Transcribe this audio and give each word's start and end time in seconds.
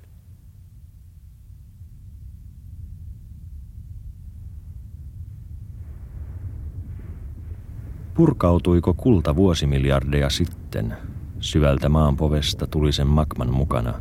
Purkautuiko 8.15 8.95
kulta 8.95 9.37
vuosimiljardeja 9.37 10.31
sitten– 10.31 10.97
Syvältä 11.45 11.89
maanpovesta 11.89 12.67
tuli 12.67 12.93
sen 12.93 13.07
magman 13.07 13.53
mukana, 13.53 13.95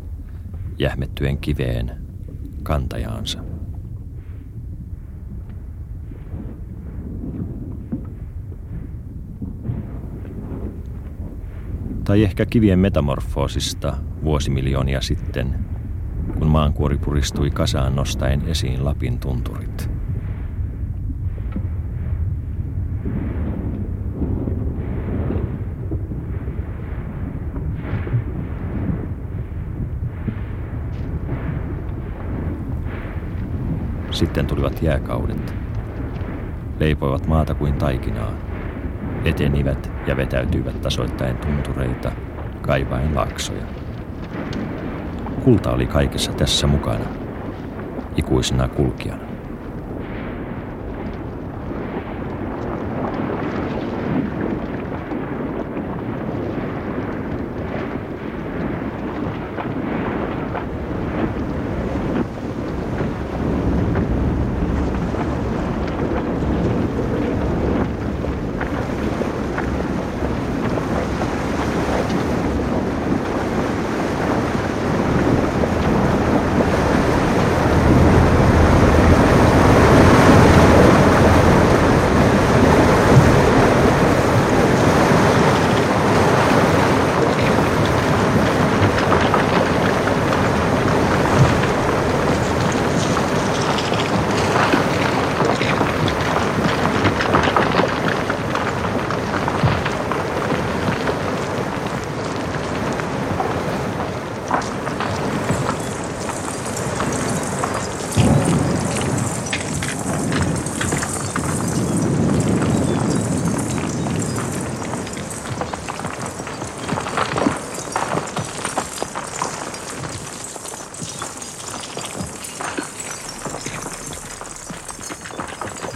jähmettyen 0.79 1.37
kiveen 1.37 1.97
kantajaansa. 2.63 3.52
Tai 12.03 12.23
ehkä 12.23 12.45
kivien 12.45 12.79
metamorfoosista 12.79 13.97
vuosimiljoonia 14.23 15.01
sitten, 15.01 15.55
kun 16.39 16.47
maankuori 16.47 16.97
puristui 16.97 17.51
kasaan 17.51 17.95
nostaen 17.95 18.41
esiin 18.47 18.85
Lapin 18.85 19.19
tunturit– 19.19 19.89
Sitten 34.13 34.47
tulivat 34.47 34.81
jääkaudet. 34.81 35.53
Leipoivat 36.79 37.27
maata 37.27 37.55
kuin 37.55 37.73
taikinaa. 37.73 38.52
Etenivät 39.25 39.91
ja 40.07 40.17
vetäytyivät 40.17 40.81
tasoittain 40.81 41.37
tuntureita, 41.37 42.11
kaivaen 42.61 43.15
laksoja. 43.15 43.63
Kulta 45.43 45.71
oli 45.71 45.85
kaikessa 45.85 46.31
tässä 46.33 46.67
mukana, 46.67 47.05
ikuisena 48.17 48.67
kulkijana. 48.67 49.32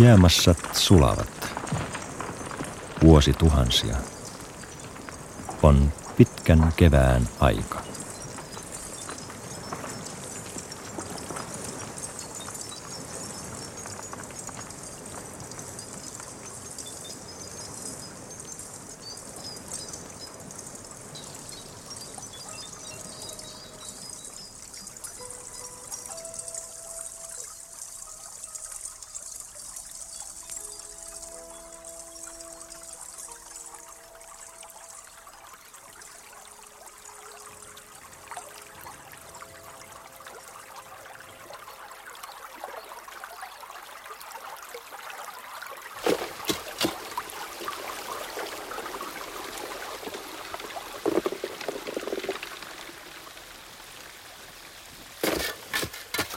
Jäämassat 0.07 0.57
sulavat. 0.73 1.53
Vuosi 3.03 3.33
tuhansia. 3.33 3.95
On 5.63 5.93
pitkän 6.17 6.73
kevään 6.75 7.29
aika. 7.39 7.86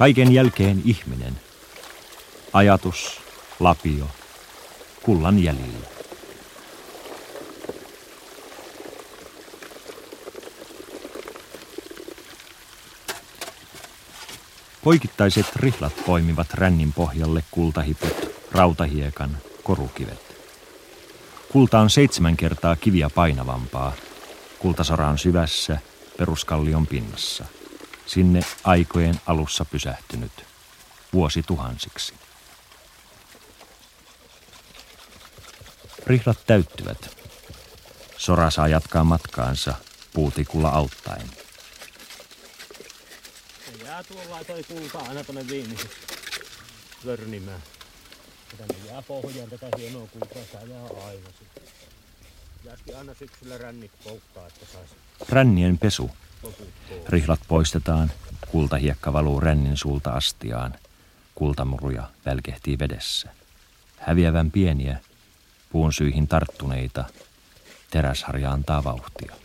Kaiken 0.01 0.33
jälkeen 0.33 0.83
ihminen. 0.85 1.41
Ajatus, 2.53 3.21
lapio, 3.61 4.07
kullan 5.03 5.43
jäljillä. 5.43 5.87
Poikittaiset 14.85 15.57
rihlat 15.57 15.93
poimivat 16.07 16.55
rännin 16.55 16.93
pohjalle 16.93 17.45
kultahiput, 17.51 18.31
rautahiekan, 18.53 19.39
korukivet. 19.63 20.37
Kulta 21.53 21.81
on 21.81 21.91
seitsemän 21.91 22.37
kertaa 22.37 22.77
kiviä 22.77 23.11
painavampaa. 23.15 23.93
Kultasora 24.59 25.09
on 25.09 25.19
syvässä, 25.19 25.79
peruskallion 26.19 26.87
pinnassa. 26.87 27.60
Sinne 28.11 28.41
aikojen 28.65 29.21
alussa 29.27 29.65
pysähtynyt, 29.65 30.33
vuosituhansiksi. 31.13 32.15
Rihlat 36.07 36.47
täyttyvät. 36.47 37.17
Sora 38.17 38.51
saa 38.51 38.69
jatkaa 38.69 39.05
matkaansa 39.05 39.75
puutikulla 40.13 40.69
auttaen 40.69 41.31
jää 43.91 44.05
tuolla 44.05 44.45
toi 44.45 44.63
kulta 44.63 44.99
aina 44.99 45.25
tonne 45.25 45.49
viimeisessä 45.49 45.89
vörnimään. 47.07 47.63
Tänne 48.59 48.87
jää 48.87 49.03
pohjaan 49.03 49.51
tätä 49.51 49.69
hienoa 49.79 50.07
kultaa, 50.07 50.43
tää 50.53 50.63
jää 50.63 50.83
aina 51.07 51.29
sitten. 51.39 51.63
Aina 52.99 53.15
syksyllä 53.15 53.59
rännit 53.59 53.93
polttaa, 54.05 54.47
että 54.47 54.67
sais 54.67 54.91
Rännien 55.29 55.79
pesu. 55.79 56.11
Rihlat 57.09 57.41
poistetaan, 57.49 58.13
kultahiekka 58.49 59.13
valuu 59.13 59.41
rännin 59.41 59.77
suulta 59.77 60.11
astiaan. 60.11 60.75
Kultamuruja 61.35 62.11
välkehtii 62.27 62.79
vedessä. 62.79 63.31
Häviävän 63.99 64.51
pieniä, 64.51 65.01
puun 65.73 65.93
syihin 65.93 66.29
tarttuneita, 66.29 67.05
teräsharja 67.91 68.53
antaa 68.53 68.85
vauhtia. 68.85 69.37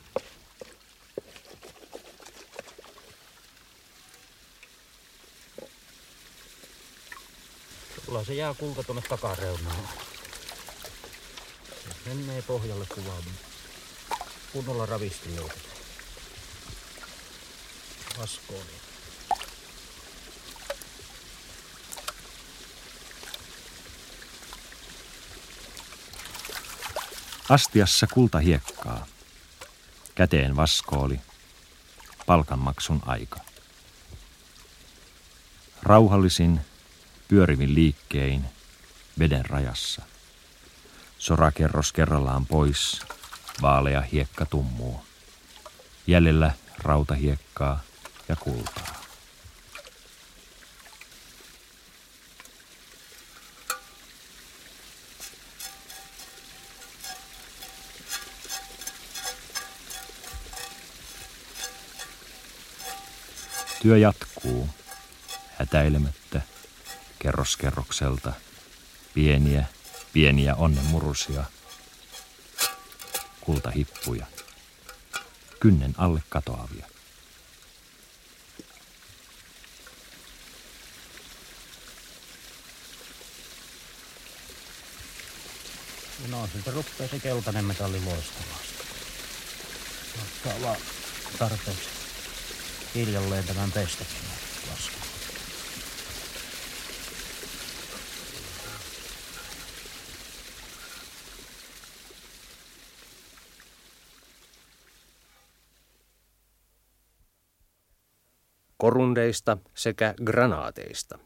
Sulla 8.05 8.23
se 8.23 8.33
jää 8.33 8.53
kulta 8.53 8.83
tuonne 8.83 9.01
takareunaan. 9.09 10.04
Menee 12.05 12.41
pohjalle 12.41 12.85
kuvaan. 12.95 13.23
Kunnolla 14.53 14.85
ravisti 14.85 15.35
löytetään. 15.35 15.75
Vaskoon. 18.19 18.65
Astiassa 27.49 28.07
kultahiekkaa. 28.07 29.05
Käteen 30.15 30.55
vaskooli. 30.55 31.19
Palkanmaksun 32.25 33.01
aika. 33.05 33.39
Rauhallisin 35.83 36.61
pyörivin 37.27 37.75
liikkein 37.75 38.45
veden 39.19 39.45
rajassa. 39.45 40.14
Sorakerros 41.25 41.91
kerrallaan 41.91 42.45
pois, 42.45 43.01
vaalea 43.61 44.01
hiekka 44.01 44.45
tummuu. 44.45 45.05
Jäljellä 46.07 46.51
rautahiekkaa 46.77 47.81
ja 48.29 48.35
kultaa. 48.35 49.01
Työ 63.81 63.97
jatkuu, 63.97 64.69
hätäilemättä 65.57 66.41
kerroskerrokselta. 67.19 68.33
Pieniä, 69.13 69.65
pieniä 70.15 70.55
onnenmurusia. 70.55 71.43
Kultahippuja. 73.41 74.25
Kynnen 75.59 75.93
alle 75.97 76.23
katoavia. 76.29 76.87
No 86.27 86.49
siltä 86.53 86.71
rupeaa 86.71 87.09
se 87.11 87.19
keltainen 87.19 87.65
metalli 87.65 88.01
loistamaan. 88.05 88.59
Ottaa 90.21 90.61
vaan 90.61 90.81
tarpeeksi 91.39 91.89
hiljalleen 92.95 93.43
tämän 93.43 93.71
pestäkin 93.71 94.15
lasku. 94.71 95.14
Korundeista 108.85 109.57
sekä 109.73 110.13
granaateista. 110.23 111.19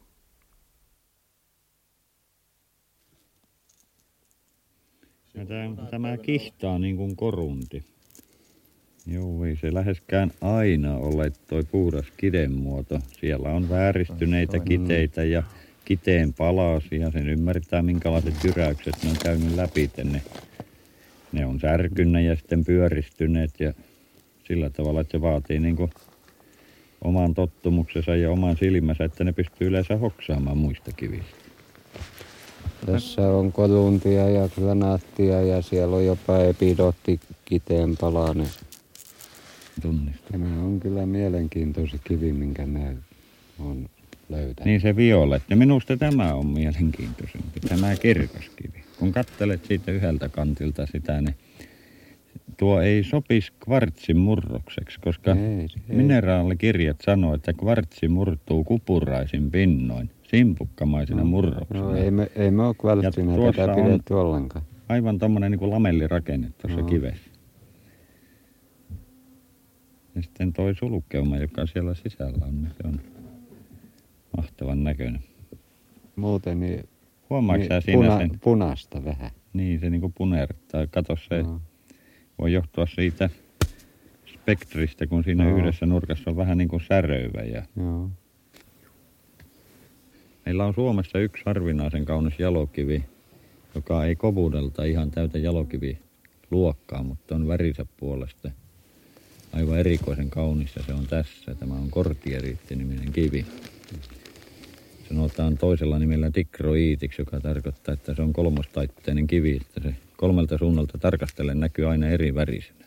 Tämä, 5.32 5.88
tämä 5.90 6.16
kihtaa 6.16 6.78
niin 6.78 6.96
kuin 6.96 7.16
korunti. 7.16 7.84
Joo, 9.06 9.44
ei 9.44 9.56
se 9.56 9.74
läheskään 9.74 10.30
aina 10.40 10.96
ole 10.96 11.32
toi 11.48 11.62
puhdas 11.64 12.06
kidenmuoto. 12.16 12.98
Siellä 13.20 13.48
on 13.48 13.68
vääristyneitä 13.68 14.58
kiteitä 14.58 15.24
ja 15.24 15.42
kiteen 15.84 16.32
palasia. 16.32 17.10
Sen 17.10 17.28
ymmärtää, 17.28 17.82
minkälaiset 17.82 18.34
jyräykset 18.44 18.94
ne 19.04 19.10
on 19.10 19.16
käynyt 19.22 19.54
läpi. 19.54 19.90
Ne, 20.04 20.22
ne 21.32 21.46
on 21.46 21.60
särkyneet 21.60 22.26
ja 22.26 22.36
sitten 22.36 22.64
pyöristyneet 22.64 23.60
ja 23.60 23.74
sillä 24.44 24.70
tavalla, 24.70 25.00
että 25.00 25.12
se 25.12 25.20
vaatii 25.20 25.58
niin 25.58 25.76
kuin 25.76 25.90
oman 27.04 27.34
tottumuksensa 27.34 28.16
ja 28.16 28.30
oman 28.30 28.56
silmänsä, 28.56 29.04
että 29.04 29.24
ne 29.24 29.32
pystyy 29.32 29.68
yleensä 29.68 29.96
hoksaamaan 29.96 30.58
muista 30.58 30.92
kivistä. 30.92 31.40
Tässä 32.86 33.28
on 33.28 33.52
koluntia 33.52 34.28
ja 34.28 34.48
granaattia 34.48 35.42
ja 35.42 35.62
siellä 35.62 35.96
on 35.96 36.06
jopa 36.06 36.38
epidotti 36.38 37.20
kiteen 37.44 37.96
palanen. 38.00 38.50
Tunnista. 39.82 40.32
Tämä 40.32 40.62
on 40.62 40.80
kyllä 40.80 41.06
mielenkiintoinen 41.06 42.00
kivi, 42.04 42.32
minkä 42.32 42.66
mä 42.66 42.92
on 43.58 43.88
löytänyt. 44.28 44.64
Niin 44.64 44.80
se 44.80 44.96
violetti. 44.96 45.54
Minusta 45.54 45.96
tämä 45.96 46.34
on 46.34 46.46
mielenkiintoisempi, 46.46 47.60
tämä 47.68 47.96
kirkas 47.96 48.50
kivi. 48.56 48.84
Kun 48.98 49.12
katselet 49.12 49.64
siitä 49.64 49.92
yhdeltä 49.92 50.28
kantilta 50.28 50.86
sitä, 50.86 51.20
niin 51.20 51.34
tuo 52.60 52.80
ei 52.80 53.04
sopisi 53.04 53.52
kvartsin 53.64 54.16
murrokseksi, 54.16 55.00
koska 55.00 55.30
ei, 55.30 55.60
ei. 55.88 55.96
mineraalikirjat 55.96 57.00
sanoo, 57.00 57.34
että 57.34 57.52
kvartsi 57.52 58.08
murtuu 58.08 58.64
kupuraisin 58.64 59.50
pinnoin, 59.50 60.10
simpukkamaisena 60.22 61.20
no, 61.20 61.28
murroksena. 61.28 61.80
No 61.80 61.96
ei 61.96 62.10
me, 62.10 62.30
ei 62.36 62.50
me 62.50 62.62
ole 62.62 62.74
kvartsina 62.74 63.32
tätä 63.56 63.74
pidetty 63.74 64.14
ollenkaan. 64.14 64.64
Aivan 64.88 65.18
tuommoinen 65.18 65.50
niin 65.52 65.70
lamellirakenne 65.70 66.52
tuossa 66.62 66.80
no. 66.80 66.86
kivessä. 66.86 67.30
Ja 70.14 70.22
sitten 70.22 70.52
toi 70.52 70.74
sulkeuma, 70.74 71.36
joka 71.36 71.66
siellä 71.66 71.94
sisällä 71.94 72.46
on, 72.46 72.62
niin 72.62 72.72
se 72.82 72.88
on 72.88 73.00
mahtavan 74.36 74.84
näköinen. 74.84 75.20
Muuten 76.16 76.60
niin, 76.60 76.84
Huomaatko 77.30 77.66
niin 77.68 77.82
siinä 77.82 78.02
puna, 78.02 78.18
sen? 78.18 78.30
punaista 78.40 79.04
vähän. 79.04 79.30
Niin, 79.52 79.80
se 79.80 79.90
niin 79.90 80.00
kuin 80.00 80.12
punertaa. 80.16 80.86
Kato 80.86 81.16
se 81.28 81.42
no 81.42 81.60
voi 82.40 82.52
johtua 82.52 82.86
siitä 82.86 83.30
spektristä, 84.26 85.06
kun 85.06 85.24
siinä 85.24 85.48
Joo. 85.48 85.58
yhdessä 85.58 85.86
nurkassa 85.86 86.30
on 86.30 86.36
vähän 86.36 86.58
niin 86.58 86.68
kuin 86.68 86.82
säröivä. 86.88 87.42
Ja... 87.42 87.62
Joo. 87.76 88.10
Meillä 90.46 90.64
on 90.64 90.74
Suomessa 90.74 91.18
yksi 91.18 91.42
harvinaisen 91.46 92.04
kaunis 92.04 92.38
jalokivi, 92.38 93.04
joka 93.74 94.04
ei 94.04 94.16
kovuudelta 94.16 94.84
ihan 94.84 95.10
täytä 95.10 95.38
jalokivi 95.38 95.98
luokkaa, 96.50 97.02
mutta 97.02 97.34
on 97.34 97.48
värinsä 97.48 97.86
puolesta 97.96 98.50
aivan 99.52 99.78
erikoisen 99.78 100.30
kaunis 100.30 100.76
ja 100.76 100.82
se 100.82 100.92
on 100.94 101.06
tässä. 101.06 101.54
Tämä 101.54 101.74
on 101.74 101.90
kortieriitti-niminen 101.90 103.12
kivi. 103.12 103.46
Sanotaan 105.08 105.58
toisella 105.58 105.98
nimellä 105.98 106.30
tikroiitiksi, 106.30 107.22
joka 107.22 107.40
tarkoittaa, 107.40 107.94
että 107.94 108.14
se 108.14 108.22
on 108.22 108.32
kolmostaitteinen 108.32 109.26
kivi, 109.26 109.56
että 109.56 109.80
se 109.80 109.94
kolmelta 110.20 110.58
suunnalta 110.58 110.98
tarkastellen 110.98 111.60
näkyy 111.60 111.90
aina 111.90 112.08
eri 112.08 112.34
värisenä. 112.34 112.84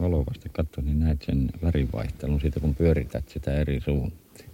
Valovasti 0.00 0.48
katso, 0.52 0.80
niin 0.80 1.00
näet 1.00 1.22
sen 1.22 1.50
värivaihtelun 1.62 2.40
siitä, 2.40 2.60
kun 2.60 2.74
pyörität 2.74 3.28
sitä 3.28 3.54
eri 3.54 3.80
suuntiin. 3.80 4.50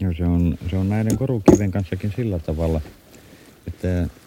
Joo, 0.00 0.12
se 0.16 0.24
on, 0.24 0.58
se 0.70 0.76
on 0.76 0.88
näiden 0.88 1.18
korukiven 1.18 1.70
kanssakin 1.70 2.12
sillä 2.16 2.38
tavalla, 2.38 2.80
että 3.66 4.19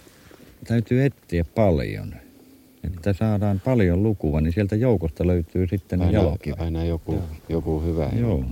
täytyy 0.64 1.06
etsiä 1.06 1.46
paljon. 1.56 2.16
Että 2.84 3.14
saadaan 3.14 3.60
paljon 3.60 4.04
lukua, 4.04 4.42
niin 4.42 4.54
sieltä 4.54 4.76
joukosta 4.76 5.28
löytyy 5.28 5.68
sitten 5.68 6.02
Aina, 6.02 6.14
jalokivet. 6.14 6.62
aina 6.62 6.86
joku, 6.86 7.24
joku 7.50 7.80
hyvä. 7.82 8.10
Joo. 8.20 8.46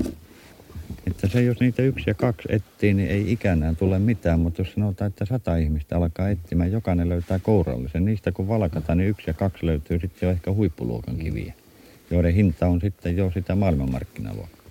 Että 1.08 1.28
se, 1.28 1.44
jos 1.44 1.60
niitä 1.60 1.82
yksi 1.82 2.10
ja 2.10 2.14
kaksi 2.14 2.48
etsii, 2.52 2.94
niin 2.94 3.10
ei 3.10 3.32
ikänään 3.32 3.76
tule 3.76 4.00
mitään, 4.00 4.40
mutta 4.40 4.62
jos 4.62 4.74
sanotaan, 4.74 5.10
että 5.10 5.26
sata 5.26 5.56
ihmistä 5.58 5.98
alkaa 5.98 6.30
etsimään, 6.30 6.72
jokainen 6.72 7.10
löytää 7.10 7.40
kourallisen. 7.40 8.06
Niistä 8.06 8.32
kun 8.32 8.48
valkataan, 8.48 8.98
niin 8.98 9.10
yksi 9.10 9.30
ja 9.30 9.34
kaksi 9.34 9.66
löytyy 9.66 10.00
sitten 10.00 10.28
jo 10.28 10.32
ehkä 10.32 10.52
huippuluokan 10.52 11.18
kiviä, 11.18 11.54
joiden 12.12 12.34
hinta 12.34 12.68
on 12.68 12.82
sitten 12.82 13.18
jo 13.18 13.32
sitä 13.34 13.56
maailmanmarkkinaluokkaa. 13.56 14.62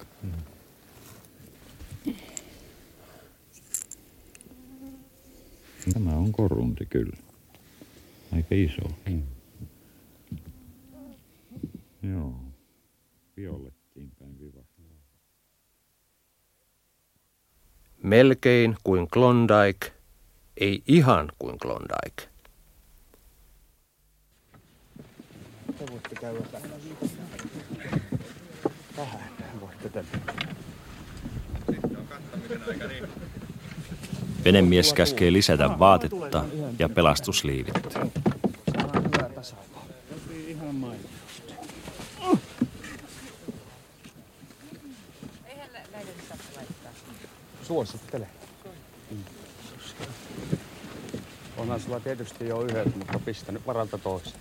Tämä 5.92 6.10
on 6.10 6.32
korunti 6.32 6.86
kyllä. 6.86 7.16
Aika 8.32 8.54
iso. 8.54 8.82
Mm. 9.08 9.22
Joo. 12.02 12.34
Violettiin 13.36 14.12
päin 14.18 14.40
viva. 14.40 14.60
Melkein 18.02 18.76
kuin 18.84 19.08
Klondike, 19.08 19.92
ei 20.56 20.82
ihan 20.86 21.32
kuin 21.38 21.58
Klondike. 21.58 22.30
Te 25.78 25.84
voitte 25.90 26.14
käydä 26.20 26.40
tähän. 26.40 26.70
Voitte 29.60 29.88
tänne. 29.88 30.10
Venemies 34.44 34.92
käskee 34.92 35.32
lisätä 35.32 35.78
vaatetta 35.78 36.44
ja 36.78 36.88
pelastusliivit. 36.88 37.74
Suosittele. 47.86 48.26
Onhan 51.56 51.80
sulla 51.80 52.00
tietysti 52.00 52.48
jo 52.48 52.62
yhdet, 52.62 52.96
mutta 52.96 53.18
pistä 53.18 53.52
nyt 53.52 53.66
varalta 53.66 53.98
toisen. 53.98 54.32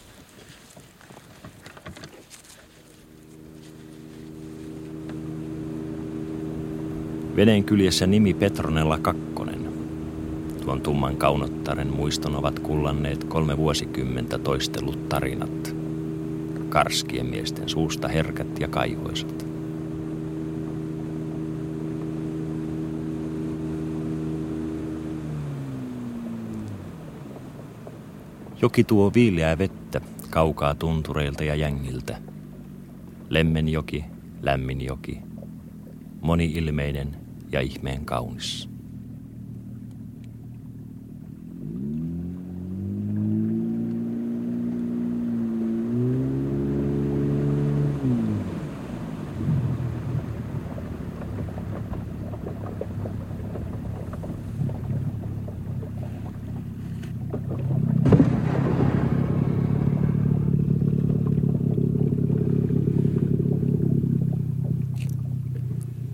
Veneen 7.36 7.64
kyljessä 7.64 8.08
nimi 8.08 8.34
Petronella 8.34 8.98
Kakkonen. 8.98 9.74
Tuon 10.64 10.82
tumman 10.82 11.18
kaunottaren 11.18 11.96
muiston 11.96 12.36
ovat 12.36 12.60
kullanneet 12.60 13.24
kolme 13.24 13.58
vuosikymmentä 13.58 14.38
toistellut 14.38 15.10
tarinat. 15.10 15.76
Karskien 16.70 17.26
miesten 17.26 17.70
suusta 17.70 18.08
herkät 18.08 18.60
ja 18.60 18.68
kaihoisat. 18.68 19.49
Joki 28.62 28.84
tuo 28.84 29.12
viileää 29.14 29.58
vettä 29.58 30.02
kaukaa 30.30 30.76
tuntureilta 30.76 31.44
ja 31.44 31.56
jängiltä. 31.56 32.18
Lemmenjoki, 33.30 34.06
lämmin 34.42 34.82
joki, 34.82 35.18
moni-ilmeinen 36.22 37.18
ja 37.52 37.62
ihmeen 37.62 38.06
kaunis. 38.06 38.70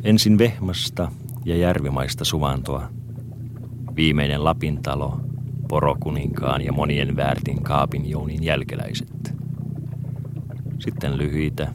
Ensin 0.06 0.38
Vehmasta 0.38 1.12
ja 1.46 1.58
Järvimaista 1.58 2.26
suvantoa. 2.26 2.90
Viimeinen 3.96 4.44
Lapin 4.44 4.82
talo, 4.82 5.20
porokuninkaan 5.68 6.62
ja 6.62 6.74
monien 6.74 7.16
väärtin 7.16 7.64
kaapin 7.64 8.10
jounin 8.10 8.44
jälkeläiset. 8.44 9.34
Sitten 10.80 11.18
lyhyitä, 11.18 11.72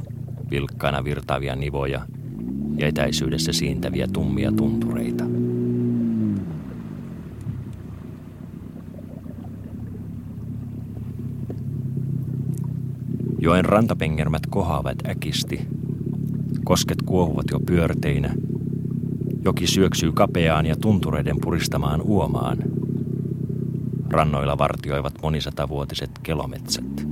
vilkkaana 0.50 1.04
virtaavia 1.04 1.56
nivoja 1.56 2.06
ja 2.76 2.86
etäisyydessä 2.86 3.52
siintäviä 3.52 4.08
tummia 4.12 4.52
tuntureita. 4.52 5.24
Joen 13.38 13.64
rantapengermät 13.64 14.46
kohoavat 14.46 14.98
äkisti, 15.08 15.68
kosket 16.64 17.02
kuohuvat 17.02 17.46
jo 17.50 17.60
pyörteinä, 17.60 18.34
joki 19.44 19.66
syöksyy 19.66 20.12
kapeaan 20.12 20.66
ja 20.66 20.76
tuntureiden 20.76 21.36
puristamaan 21.40 22.02
uomaan. 22.02 22.58
Rannoilla 24.10 24.58
vartioivat 24.58 25.14
monisatavuotiset 25.22 26.10
kelometsät. 26.22 27.06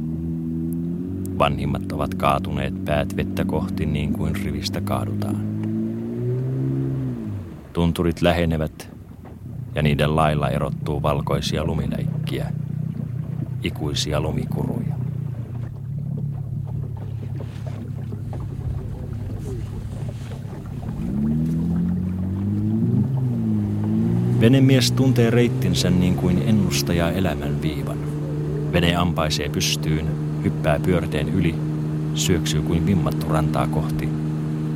Vanhimmat 1.39 1.93
ovat 1.93 2.15
kaatuneet 2.15 2.85
päät 2.85 3.17
vettä 3.17 3.45
kohti 3.45 3.87
niin 3.87 4.13
kuin 4.13 4.37
rivistä 4.37 4.81
kaadutaan. 4.81 5.59
Tunturit 7.73 8.23
lähenevät 8.23 8.91
ja 9.75 9.83
niiden 9.83 10.17
lailla 10.17 10.49
erottuu 10.49 11.03
valkoisia 11.03 11.65
lumiläikkiä, 11.65 12.53
ikuisia 13.63 14.21
lumikuruja. 14.21 14.68
Venemies 24.41 24.93
tuntee 24.93 25.31
reittinsä 25.31 25.91
niin 25.91 26.15
kuin 26.15 26.43
ennustaja 26.47 27.11
elämän 27.11 27.63
viivan. 27.63 27.99
Vene 28.73 28.97
ampaisee 28.97 29.49
pystyyn, 29.49 30.07
hyppää 30.45 30.79
pyörteen 30.79 31.29
yli, 31.29 31.55
syöksyy 32.15 32.63
kuin 32.63 32.87
vimmattu 32.87 33.29
rantaa 33.29 33.67
kohti, 33.67 34.09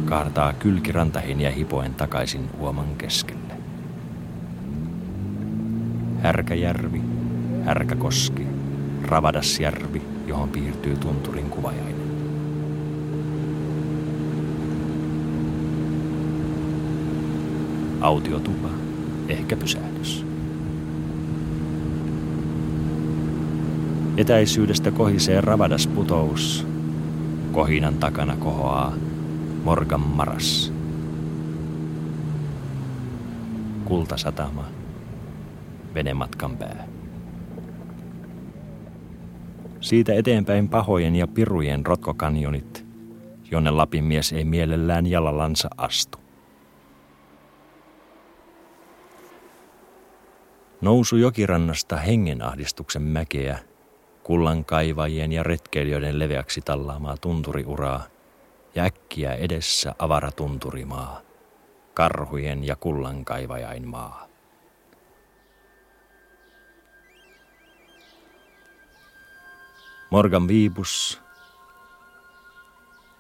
kaartaa 0.04 0.52
kylki 0.52 0.92
rantaheiniä 0.92 1.50
hipoen 1.50 1.94
takaisin 1.94 2.48
uoman 2.60 2.96
keskelle. 2.98 3.54
Härkäjärvi, 6.22 7.00
Härkäkoski, 7.64 8.46
Ravadasjärvi, 9.02 10.02
johon 10.26 10.48
piirtyy 10.48 10.96
tunturin 10.96 11.50
kuvajainen. 11.50 12.02
Autiotupa, 18.00 18.81
ehkä 19.28 19.56
pysähdys. 19.56 20.26
Etäisyydestä 24.16 24.90
kohisee 24.90 25.40
ravadas 25.40 25.86
putous. 25.86 26.66
Kohinan 27.52 27.94
takana 27.94 28.36
kohoaa 28.36 28.92
Morgan 29.64 30.00
Maras. 30.00 30.72
Kultasatama. 33.84 34.64
Venematkan 35.94 36.56
pää. 36.56 36.88
Siitä 39.80 40.14
eteenpäin 40.14 40.68
pahojen 40.68 41.16
ja 41.16 41.26
pirujen 41.26 41.86
rotkokanjonit, 41.86 42.84
jonne 43.50 43.70
Lapin 43.70 44.04
mies 44.04 44.32
ei 44.32 44.44
mielellään 44.44 45.06
jalallansa 45.06 45.68
astu. 45.76 46.21
Nousu 50.82 51.16
jokirannasta 51.16 51.96
hengenahdistuksen 51.96 53.02
mäkeä, 53.02 53.58
kullankaivajien 54.22 55.32
ja 55.32 55.42
retkeilijöiden 55.42 56.18
leveäksi 56.18 56.60
tallaamaa 56.60 57.16
tunturiuraa 57.16 58.04
ja 58.74 58.84
äkkiä 58.84 59.34
edessä 59.34 59.94
avara 59.98 60.32
tunturimaa, 60.32 61.20
karhujen 61.94 62.64
ja 62.64 62.76
kullankaivajain 62.76 63.88
maa. 63.88 64.28
Morgan 70.10 70.48
Viibus, 70.48 71.20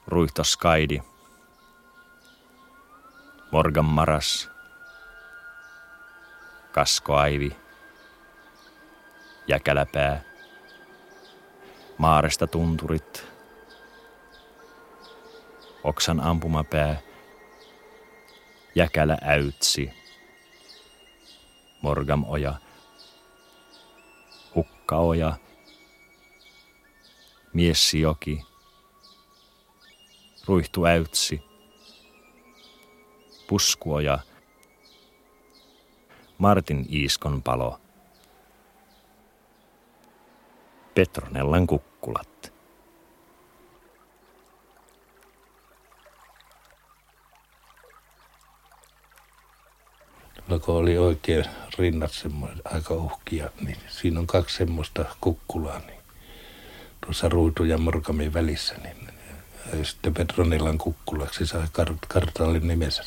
Ruihto 0.06 0.44
Skaidi, 0.44 1.02
Morgan 3.52 3.84
Maras, 3.84 4.51
kaskoaivi, 6.72 7.56
jäkäläpää, 9.48 10.22
maaresta 11.98 12.46
tunturit, 12.46 13.26
oksan 15.84 16.20
ampumapää, 16.20 17.00
jäkälä 18.74 19.18
äytsi, 19.22 19.90
morgamoja, 21.82 22.54
hukkaoja, 24.54 25.32
miessioki, 27.52 28.42
ruihtuäytsi, 30.46 31.42
puskuoja, 33.48 34.18
Martin 36.42 36.86
Iiskon 36.92 37.42
palo, 37.42 37.80
Petronellan 40.94 41.66
kukkulat. 41.66 42.52
Tuolla 50.34 50.64
kun 50.64 50.74
oli 50.74 50.98
oikein 50.98 51.44
rinnat 51.78 52.12
semmoinen 52.12 52.60
aika 52.64 52.94
uhkia, 52.94 53.50
niin 53.60 53.78
siinä 53.88 54.20
on 54.20 54.26
kaksi 54.26 54.56
semmoista 54.56 55.04
kukkulaa, 55.20 55.78
niin 55.78 56.00
tuossa 57.00 57.28
Ruutu 57.28 57.64
ja 57.64 57.78
Morkamin 57.78 58.34
välissä, 58.34 58.74
niin 58.74 58.96
ja 59.78 59.84
sitten 59.84 60.14
Petronilan 60.14 60.78
kukkulaksi 60.78 61.46
sai 61.46 61.66
kart- 61.66 62.06
kartallin 62.08 62.68
nimensä. 62.68 63.04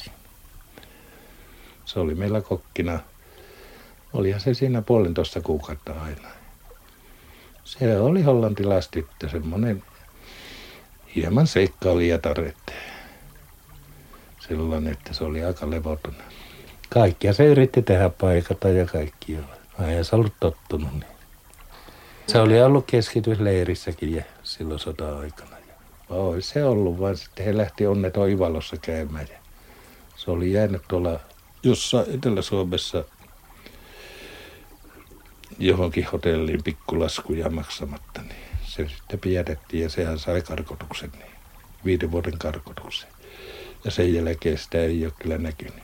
Se 1.85 1.99
oli 1.99 2.15
meillä 2.15 2.41
kokkina. 2.41 2.99
Olihan 4.15 4.41
se 4.41 4.53
siinä 4.53 4.81
puolentoista 4.81 5.41
kuukautta 5.41 5.93
aina. 6.01 6.27
Se 7.63 7.99
oli 7.99 8.21
hollantilaistyttö, 8.21 9.29
semmoinen 9.29 9.83
hieman 11.15 11.47
seikkailijatar, 11.47 12.39
että 12.39 12.71
sellainen, 14.47 14.93
että 14.93 15.13
se 15.13 15.23
oli 15.23 15.43
aika 15.43 15.69
levoton. 15.69 16.15
Kaikkia 16.89 17.33
se 17.33 17.45
yritti 17.45 17.81
tehdä 17.81 18.09
paikata 18.09 18.69
ja 18.69 18.85
kaikki. 18.85 19.37
Mä 19.77 19.91
en 19.91 20.05
ollut 20.11 20.33
tottunut. 20.39 20.91
Niin. 20.91 21.05
Se 22.27 22.39
oli 22.39 22.61
ollut 22.61 22.85
keskitysleirissäkin 22.87 24.15
ja 24.15 24.23
silloin 24.43 24.79
sota-aikana. 24.79 25.55
Oi 26.09 26.41
se 26.41 26.63
ollut, 26.63 26.99
vaan 26.99 27.17
sitten 27.17 27.45
he 27.45 27.57
lähti 27.57 27.87
onnet 27.87 28.17
Oivalossa 28.17 28.77
käymään. 28.77 29.27
Ja 29.31 29.37
se 30.15 30.31
oli 30.31 30.53
jäänyt 30.53 30.81
tuolla 30.87 31.19
jossain 31.63 32.15
Etelä-Suomessa 32.15 33.03
johonkin 35.59 36.07
hotelliin 36.13 36.63
pikkulaskuja 36.63 37.49
maksamatta, 37.49 38.21
niin 38.21 38.35
se 38.63 38.87
sitten 38.97 39.19
pidätettiin 39.19 39.83
ja 39.83 39.89
sehän 39.89 40.19
sai 40.19 40.41
karkotuksen, 40.41 41.11
niin 41.11 41.31
viiden 41.85 42.11
vuoden 42.11 42.37
karkotuksen. 42.37 43.09
Ja 43.83 43.91
sen 43.91 44.13
jälkeen 44.13 44.57
sitä 44.57 44.77
ei 44.77 45.05
ole 45.05 45.13
kyllä 45.19 45.37
näkynyt. 45.37 45.83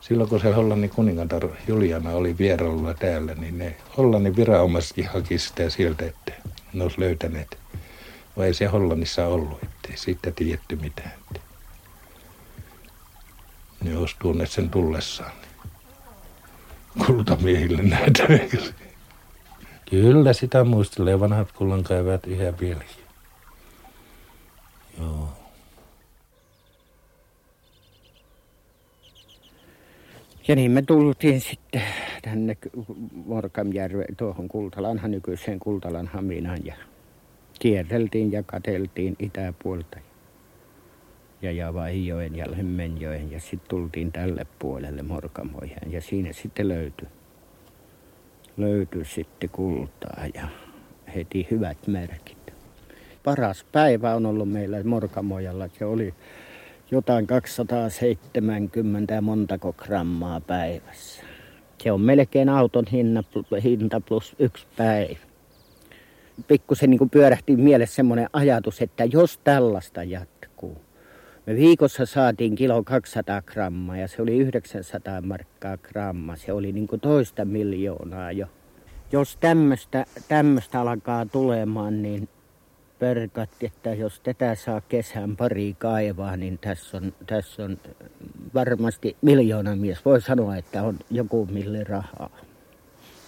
Silloin 0.00 0.30
kun 0.30 0.40
se 0.40 0.52
Hollannin 0.52 0.90
kuningatar 0.90 1.48
Juliana 1.68 2.10
oli 2.10 2.38
vierailulla 2.38 2.94
täällä, 2.94 3.34
niin 3.34 3.58
ne 3.58 3.76
Hollannin 3.96 4.36
viranomaisetkin 4.36 5.08
haki 5.08 5.38
sitä 5.38 5.70
sieltä, 5.70 6.06
että 6.06 6.32
ne 6.72 6.82
olisi 6.82 7.00
löytäneet. 7.00 7.58
Vai 8.36 8.46
ei 8.46 8.54
se 8.54 8.66
Hollannissa 8.66 9.26
ollut, 9.26 9.62
ettei 9.62 9.96
siitä 9.96 10.30
tiedetty 10.30 10.76
mitään. 10.76 11.12
Ne 13.84 13.96
olisi 13.98 14.16
tuoneet 14.18 14.50
sen 14.50 14.70
tullessaan. 14.70 15.32
Kultamiehille 17.06 17.82
näitä. 17.82 18.26
Kyllä 19.90 20.32
sitä 20.32 20.64
muistelee 20.64 21.20
vanhat 21.20 21.52
kullankaivajat 21.52 22.26
yhä 22.26 22.52
vieläkin. 22.60 23.04
Joo. 24.98 25.28
Ja 30.48 30.56
niin 30.56 30.70
me 30.70 30.82
tultiin 30.82 31.40
sitten 31.40 31.82
tänne 32.22 32.56
Morkamjärveen, 33.26 34.16
tuohon 34.16 34.48
Kultalanhan 34.48 35.10
nykyiseen 35.10 35.58
Kultalan 35.58 36.06
Haminaan 36.06 36.58
ja 36.64 36.74
kierreltiin 37.60 38.32
ja 38.32 38.42
kateltiin 38.42 39.16
itäpuolta 39.18 39.98
ja 41.42 41.52
Javaijoen 41.52 42.36
ja 42.36 42.50
Lemmenjoen 42.50 43.32
ja 43.32 43.40
sitten 43.40 43.68
tultiin 43.68 44.12
tälle 44.12 44.46
puolelle 44.58 45.02
Morkamoihin 45.02 45.92
ja 45.92 46.00
siinä 46.00 46.32
sitten 46.32 46.68
löytyi, 46.68 47.08
löytyi 48.58 49.04
sitten 49.04 49.50
kultaa 49.50 50.24
ja 50.34 50.48
heti 51.14 51.46
hyvät 51.50 51.86
merkit. 51.86 52.38
Paras 53.24 53.64
päivä 53.72 54.14
on 54.14 54.26
ollut 54.26 54.50
meillä 54.50 54.82
Morkamojalla, 54.84 55.68
se 55.78 55.84
oli 55.84 56.14
jotain 56.90 57.26
270 57.26 59.20
montako 59.20 59.72
grammaa 59.72 60.40
päivässä. 60.40 61.22
Se 61.82 61.92
on 61.92 62.00
melkein 62.00 62.48
auton 62.48 62.84
hinta, 62.92 63.22
hinta 63.64 64.00
plus 64.00 64.36
yksi 64.38 64.66
päivä. 64.76 65.18
Pikkusen 66.48 66.90
niin 66.90 67.10
pyörähti 67.10 67.56
mielessä 67.56 67.94
semmoinen 67.94 68.28
ajatus, 68.32 68.82
että 68.82 69.04
jos 69.04 69.38
tällaista 69.44 70.02
jatkuu. 70.02 70.47
Me 71.48 71.56
viikossa 71.56 72.06
saatiin 72.06 72.54
kilo 72.54 72.82
200 72.82 73.42
grammaa 73.42 73.96
ja 73.96 74.08
se 74.08 74.22
oli 74.22 74.36
900 74.36 75.20
markkaa 75.20 75.76
gramma. 75.76 76.36
Se 76.36 76.52
oli 76.52 76.72
niin 76.72 76.86
kuin 76.86 77.00
toista 77.00 77.44
miljoonaa 77.44 78.32
jo. 78.32 78.46
Jos 79.12 79.38
tämmöistä 80.28 80.80
alkaa 80.80 81.26
tulemaan, 81.26 82.02
niin 82.02 82.28
perkatti, 82.98 83.66
että 83.66 83.94
jos 83.94 84.20
tätä 84.20 84.54
saa 84.54 84.80
kesän 84.80 85.36
pari 85.36 85.76
kaivaa, 85.78 86.36
niin 86.36 86.58
tässä 86.58 86.96
on, 86.96 87.12
tässä 87.26 87.64
on 87.64 87.78
varmasti 88.54 89.16
miljoona 89.22 89.76
mies. 89.76 90.04
Voi 90.04 90.20
sanoa, 90.20 90.56
että 90.56 90.82
on 90.82 90.98
joku 91.10 91.48
mille 91.50 91.84
rahaa. 91.84 92.36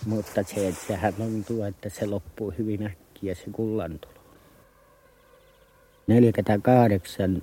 Mutta 0.07 0.43
se, 0.43 0.69
että 0.69 0.87
sehän 0.87 1.15
tuntuu, 1.15 1.63
että 1.63 1.89
se 1.89 2.07
loppuu 2.07 2.55
hyvin 2.59 2.87
äkkiä 2.87 3.35
se 3.35 3.45
kullantulo. 3.53 4.21
48 6.07 7.43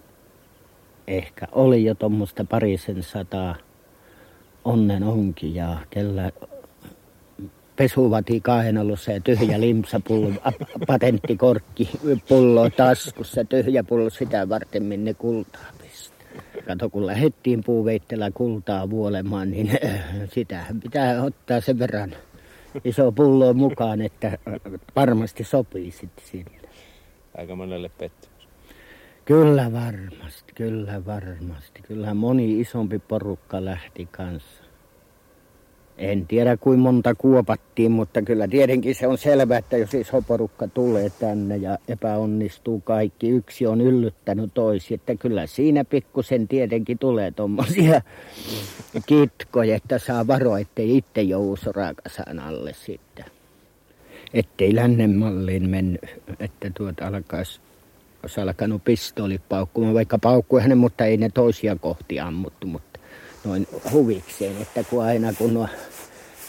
ehkä 1.08 1.48
oli 1.52 1.86
jo 1.86 1.96
tuommoista 1.96 2.46
parisen 2.46 3.04
sataa 3.04 3.56
onnen 4.66 5.04
onkin 5.04 5.56
ja 5.56 5.78
kellä 5.90 6.32
pesuvati 7.76 8.42
kainalossa 8.42 9.12
ja 9.12 9.20
tyhjä 9.22 9.60
limsapullo, 9.60 10.32
patenttikorkki 10.88 11.90
pullo 12.30 12.70
taskussa, 12.70 13.46
tyhjä 13.46 13.84
pullo 13.84 14.10
sitä 14.10 14.50
varten 14.50 14.84
minne 14.84 15.14
kultaa 15.14 15.66
pistää. 15.82 16.28
Kato, 16.68 16.90
kun 16.90 17.06
lähdettiin 17.06 17.64
puuveittelä 17.64 18.32
kultaa 18.32 18.90
vuolemaan, 18.90 19.52
niin 19.52 19.72
sitähän 20.34 20.80
pitää 20.80 21.24
ottaa 21.24 21.62
sen 21.62 21.80
verran 21.80 22.16
iso 22.84 23.12
pullo 23.12 23.54
mukaan, 23.54 24.02
että 24.02 24.38
varmasti 24.96 25.44
sopii 25.44 25.92
sitten 25.92 26.26
sinne. 26.26 26.52
Aika 27.38 27.56
monelle 27.56 27.90
pettymys. 27.90 28.37
Kyllä 29.28 29.72
varmasti, 29.74 30.54
kyllä 30.56 31.06
varmasti. 31.06 31.82
Kyllä 31.88 32.14
moni 32.14 32.60
isompi 32.60 33.00
porukka 33.00 33.66
lähti 33.66 34.08
kanssa. 34.12 34.64
En 35.98 36.28
tiedä 36.28 36.58
kuinka 36.58 36.82
monta 36.82 37.16
kuopattiin, 37.16 37.92
mutta 37.92 38.22
kyllä 38.22 38.48
tietenkin 38.48 38.96
se 38.96 39.08
on 39.08 39.18
selvää, 39.18 39.58
että 39.58 39.78
jos 39.78 39.94
iso 39.94 40.22
porukka 40.22 40.68
tulee 40.68 41.10
tänne 41.10 41.58
ja 41.58 41.78
epäonnistuu 41.88 42.82
kaikki, 42.82 43.30
yksi 43.30 43.68
on 43.68 43.82
yllyttänyt 43.82 44.54
toisi, 44.54 44.94
että 44.94 45.16
kyllä 45.16 45.48
siinä 45.48 45.86
pikkusen 45.86 46.48
tietenkin 46.48 47.00
tulee 47.00 47.32
tuommoisia 47.32 48.02
kitkoja, 49.06 49.76
että 49.76 50.00
saa 50.00 50.28
varoa, 50.28 50.60
ettei 50.60 50.98
itse 50.98 51.22
joudu 51.22 51.56
sorakasaan 51.56 52.40
alle 52.40 52.74
sitten. 52.74 53.26
Ettei 54.34 54.76
lännen 54.76 55.16
malliin 55.16 55.70
mennyt, 55.70 56.02
että 56.40 56.72
tuota 56.78 57.08
alkaisi 57.08 57.62
olisi 58.24 58.42
alkanut 58.42 58.84
pistooli 58.84 59.42
paukkumaan, 59.50 59.94
vaikka 59.94 60.18
paukkui 60.18 60.62
hänen, 60.62 60.78
mutta 60.78 61.06
ei 61.06 61.18
ne 61.18 61.30
toisia 61.34 61.76
kohti 61.76 62.20
ammuttu, 62.20 62.68
mutta 62.68 63.00
noin 63.46 63.68
huvikseen, 63.92 64.62
että 64.62 64.84
kun 64.84 65.04
aina 65.04 65.34
kun 65.34 65.54
nuo 65.54 65.68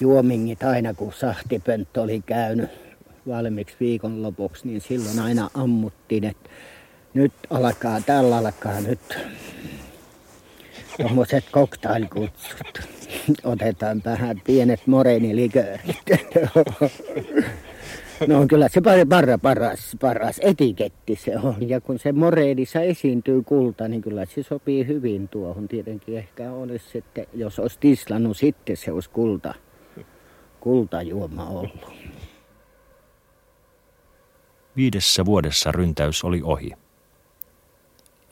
juomingit, 0.00 0.62
aina 0.62 0.94
kun 0.94 1.12
sahtipönttö 1.12 2.02
oli 2.02 2.22
käynyt 2.26 2.70
valmiiksi 3.28 3.76
viikonlopuksi, 3.80 4.68
niin 4.68 4.80
silloin 4.80 5.18
aina 5.20 5.50
ammuttiin, 5.54 6.24
että 6.24 6.50
nyt 7.14 7.32
alkaa, 7.50 8.00
tällä 8.00 8.36
alkaa 8.36 8.80
nyt 8.80 9.18
tuommoiset 10.96 11.44
koktaalikutsut. 11.50 12.80
Otetaan 13.44 14.02
vähän 14.04 14.42
pienet 14.44 14.86
moreeniliköörit. 14.86 15.96
No 18.26 18.46
kyllä 18.48 18.68
se 18.68 18.80
paras, 18.80 19.40
paras, 19.42 19.96
paras 20.00 20.40
etiketti 20.42 21.16
se 21.16 21.38
on. 21.38 21.68
Ja 21.68 21.80
kun 21.80 21.98
se 21.98 22.12
moreedissa 22.12 22.80
esiintyy 22.80 23.42
kulta, 23.42 23.88
niin 23.88 24.02
kyllä 24.02 24.24
se 24.24 24.42
sopii 24.42 24.86
hyvin 24.86 25.28
tuohon. 25.28 25.68
Tietenkin 25.68 26.18
ehkä 26.18 26.52
olisi 26.52 26.88
sitten, 26.88 27.26
jos 27.34 27.58
olisi 27.58 27.78
tislannut 27.80 28.36
sitten 28.36 28.76
se 28.76 28.92
olisi 28.92 29.10
kulta 29.10 29.54
kultajuoma 30.60 31.46
ollut. 31.48 31.92
Viidessä 34.76 35.24
vuodessa 35.24 35.72
ryntäys 35.72 36.24
oli 36.24 36.40
ohi. 36.42 36.70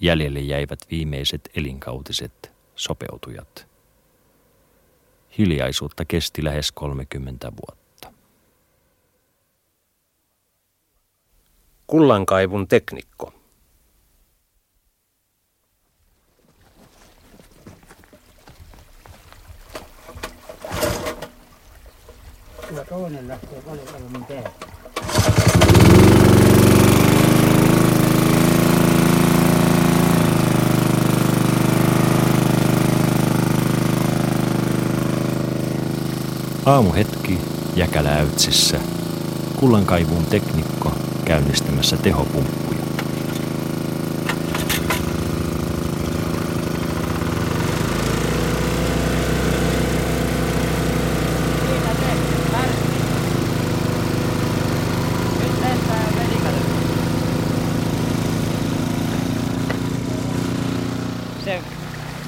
Jäljelle 0.00 0.40
jäivät 0.40 0.78
viimeiset 0.90 1.50
elinkautiset 1.56 2.52
sopeutujat. 2.74 3.66
Hiljaisuutta 5.38 6.04
kesti 6.04 6.44
lähes 6.44 6.72
30 6.72 7.52
vuotta. 7.52 7.85
Kullankaivun 11.86 12.68
teknikko. 12.68 13.32
Kyllä 22.68 22.84
toinen 22.84 23.28
lähtee 23.28 23.62
paljon 23.62 23.86
paremmin. 23.86 24.26
Aamuhetki 36.66 37.38
Jäkäläytsissä. 37.76 38.80
Kullankaivuun 39.56 40.24
teknikko 40.24 40.75
käynnistämässä 41.26 41.96
tehopumppuja. 41.96 42.78
Se, 61.44 61.60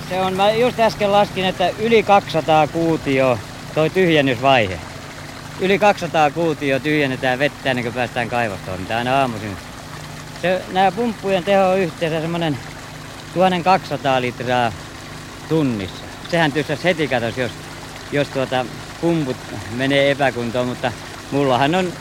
se 0.08 0.20
on, 0.20 0.34
mä 0.34 0.52
just 0.52 0.80
äsken 0.80 1.12
laskin, 1.12 1.44
että 1.44 1.70
yli 1.78 2.02
200 2.02 2.66
kuutio 2.66 3.38
toi 3.74 3.90
tyhjennysvaihe. 3.90 4.87
Yli 5.60 5.78
200 5.78 6.30
kuutio 6.30 6.80
tyhjennetään 6.80 7.38
vettä 7.38 7.70
ennen 7.70 7.84
kuin 7.84 7.94
päästään 7.94 8.28
kaivostoon, 8.28 8.80
mitä 8.80 8.96
aina 8.96 9.20
aamuisin. 9.20 9.56
Se, 10.42 10.62
nämä 10.72 10.92
pumppujen 10.92 11.44
teho 11.44 11.70
on 11.70 11.78
yhteensä 11.78 12.20
semmoinen 12.20 12.58
1200 13.34 14.20
litraa 14.20 14.72
tunnissa. 15.48 16.04
Sehän 16.30 16.52
tyssäs 16.52 16.84
heti 16.84 17.08
katos, 17.08 17.38
jos, 17.38 17.52
jos 18.12 18.28
tuota 18.28 18.66
pumput 19.00 19.36
menee 19.76 20.10
epäkuntoon, 20.10 20.68
mutta 20.68 20.92
mullahan 21.30 21.74
on 21.74 21.92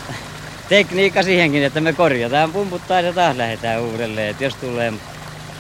tekniikka 0.70 1.24
siihenkin, 1.24 1.64
että 1.64 1.82
me 1.82 1.94
korjataan 1.94 2.52
pumput 2.52 2.88
taas 2.88 3.06
ja 3.06 3.14
taas 3.14 3.38
lähdetään 3.38 3.82
uudelleen, 3.82 4.30
että 4.30 4.44
jos 4.44 4.56
tulee. 4.56 4.94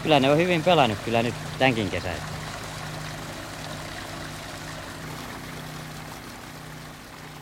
Kyllä 0.03 0.19
ne 0.19 0.31
on 0.31 0.38
hyvin 0.38 0.63
pelannut 0.63 0.99
kyllä 1.05 1.23
nyt 1.23 1.36
tämänkin 1.60 1.89
kesän. 1.89 2.37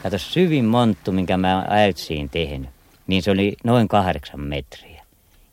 Kato, 0.06 0.18
syvin 0.18 0.66
monttu, 0.66 1.12
minkä 1.12 1.38
mä 1.38 1.66
äytsiin 1.70 2.30
tehnyt, 2.30 2.70
niin 3.08 3.24
se 3.24 3.32
oli 3.32 3.56
noin 3.64 3.88
kahdeksan 3.88 4.40
metriä. 4.40 5.04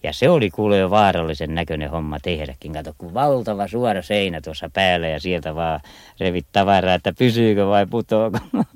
Ja 0.03 0.13
se 0.13 0.31
oli 0.31 0.51
kuule 0.51 0.79
jo 0.79 0.91
vaarallisen 0.91 1.55
näköinen 1.55 1.91
homma 1.91 2.19
tehdäkin. 2.21 2.73
Kato, 2.73 2.95
kun 2.99 3.15
valtava 3.15 3.69
suora 3.69 4.03
seinä 4.03 4.41
tuossa 4.41 4.71
päällä 4.73 5.09
ja 5.09 5.21
sieltä 5.21 5.55
vaan 5.55 5.81
revit 6.21 6.47
tavaraa, 6.53 6.95
että 6.95 7.13
pysyykö 7.19 7.67
vai 7.67 7.87
putoako. 7.87 8.39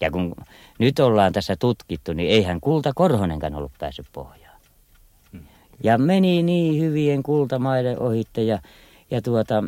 Ja 0.00 0.10
kun 0.10 0.34
nyt 0.78 0.98
ollaan 0.98 1.32
tässä 1.32 1.56
tutkittu, 1.56 2.12
niin 2.12 2.30
eihän 2.30 2.60
Kulta 2.60 2.92
Korhonenkaan 2.94 3.54
ollut 3.54 3.72
päässyt 3.78 4.06
pohjaan. 4.12 4.60
Ja 5.82 5.98
meni 5.98 6.42
niin 6.42 6.82
hyvien 6.82 7.22
kultamaiden 7.22 7.98
ohitte 7.98 8.42
ja, 8.42 8.58
ja 9.10 9.22
tuota, 9.22 9.64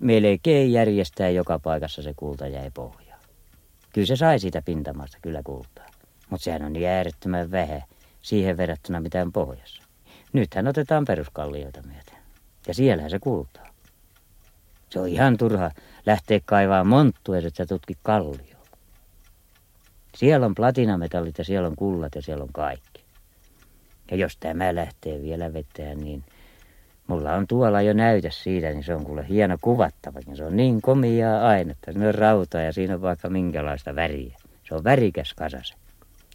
melkein 0.00 0.72
järjestää 0.72 1.30
joka 1.30 1.58
paikassa 1.58 2.02
se 2.02 2.14
kulta 2.16 2.46
jäi 2.46 2.70
pohjaan. 2.74 2.99
Kyllä 3.92 4.06
se 4.06 4.16
sai 4.16 4.38
siitä 4.38 4.62
pintamasta 4.62 5.18
kyllä 5.22 5.42
kultaa. 5.44 5.86
Mutta 6.30 6.44
sehän 6.44 6.62
on 6.62 6.72
niin 6.72 6.88
äärettömän 6.88 7.50
vähän 7.50 7.82
siihen 8.22 8.56
verrattuna 8.56 9.00
mitä 9.00 9.22
on 9.22 9.32
pohjassa. 9.32 9.82
Nythän 10.32 10.68
otetaan 10.68 11.04
peruskallioita 11.04 11.82
myöten. 11.82 12.16
Ja 12.66 12.74
siellähän 12.74 13.10
se 13.10 13.18
kultaa. 13.18 13.70
Se 14.90 15.00
on 15.00 15.08
ihan 15.08 15.36
turha 15.36 15.70
lähteä 16.06 16.40
kaivaa 16.44 16.84
monttua, 16.84 17.36
että 17.36 17.50
sä 17.54 17.66
tutki 17.66 17.96
kallio. 18.02 18.60
Siellä 20.16 20.46
on 20.46 20.54
platinametallit 20.54 21.38
ja 21.38 21.44
siellä 21.44 21.68
on 21.68 21.76
kullat 21.76 22.14
ja 22.14 22.22
siellä 22.22 22.42
on 22.42 22.52
kaikki. 22.52 23.04
Ja 24.10 24.16
jos 24.16 24.36
tämä 24.36 24.74
lähtee 24.74 25.22
vielä 25.22 25.52
vetämään, 25.52 25.98
niin 25.98 26.24
mulla 27.10 27.34
on 27.34 27.46
tuolla 27.46 27.82
jo 27.82 27.92
näytös 27.92 28.42
siitä, 28.42 28.70
niin 28.70 28.84
se 28.84 28.94
on 28.94 29.04
kuule 29.04 29.26
hieno 29.28 29.58
kuvattavakin. 29.60 30.36
Se 30.36 30.44
on 30.44 30.56
niin 30.56 30.82
komiaa 30.82 31.48
ainetta, 31.48 31.92
se 31.92 32.08
on 32.08 32.14
rautaa 32.14 32.60
ja 32.60 32.72
siinä 32.72 32.94
on 32.94 33.02
vaikka 33.02 33.30
minkälaista 33.30 33.96
väriä. 33.96 34.36
Se 34.68 34.74
on 34.74 34.84
värikäs 34.84 35.34
kasas. 35.34 35.74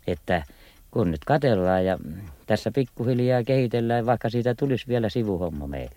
Että 0.08 0.44
kun 0.92 1.12
nyt 1.12 1.26
katellaan 1.26 1.86
ja 1.86 1.98
tässä 2.46 2.72
pikkuhiljaa 2.72 3.44
kehitellään, 3.44 4.06
vaikka 4.06 4.30
siitä 4.30 4.56
tulisi 4.56 4.88
vielä 4.88 5.10
sivuhomma 5.10 5.68
meille. 5.68 5.96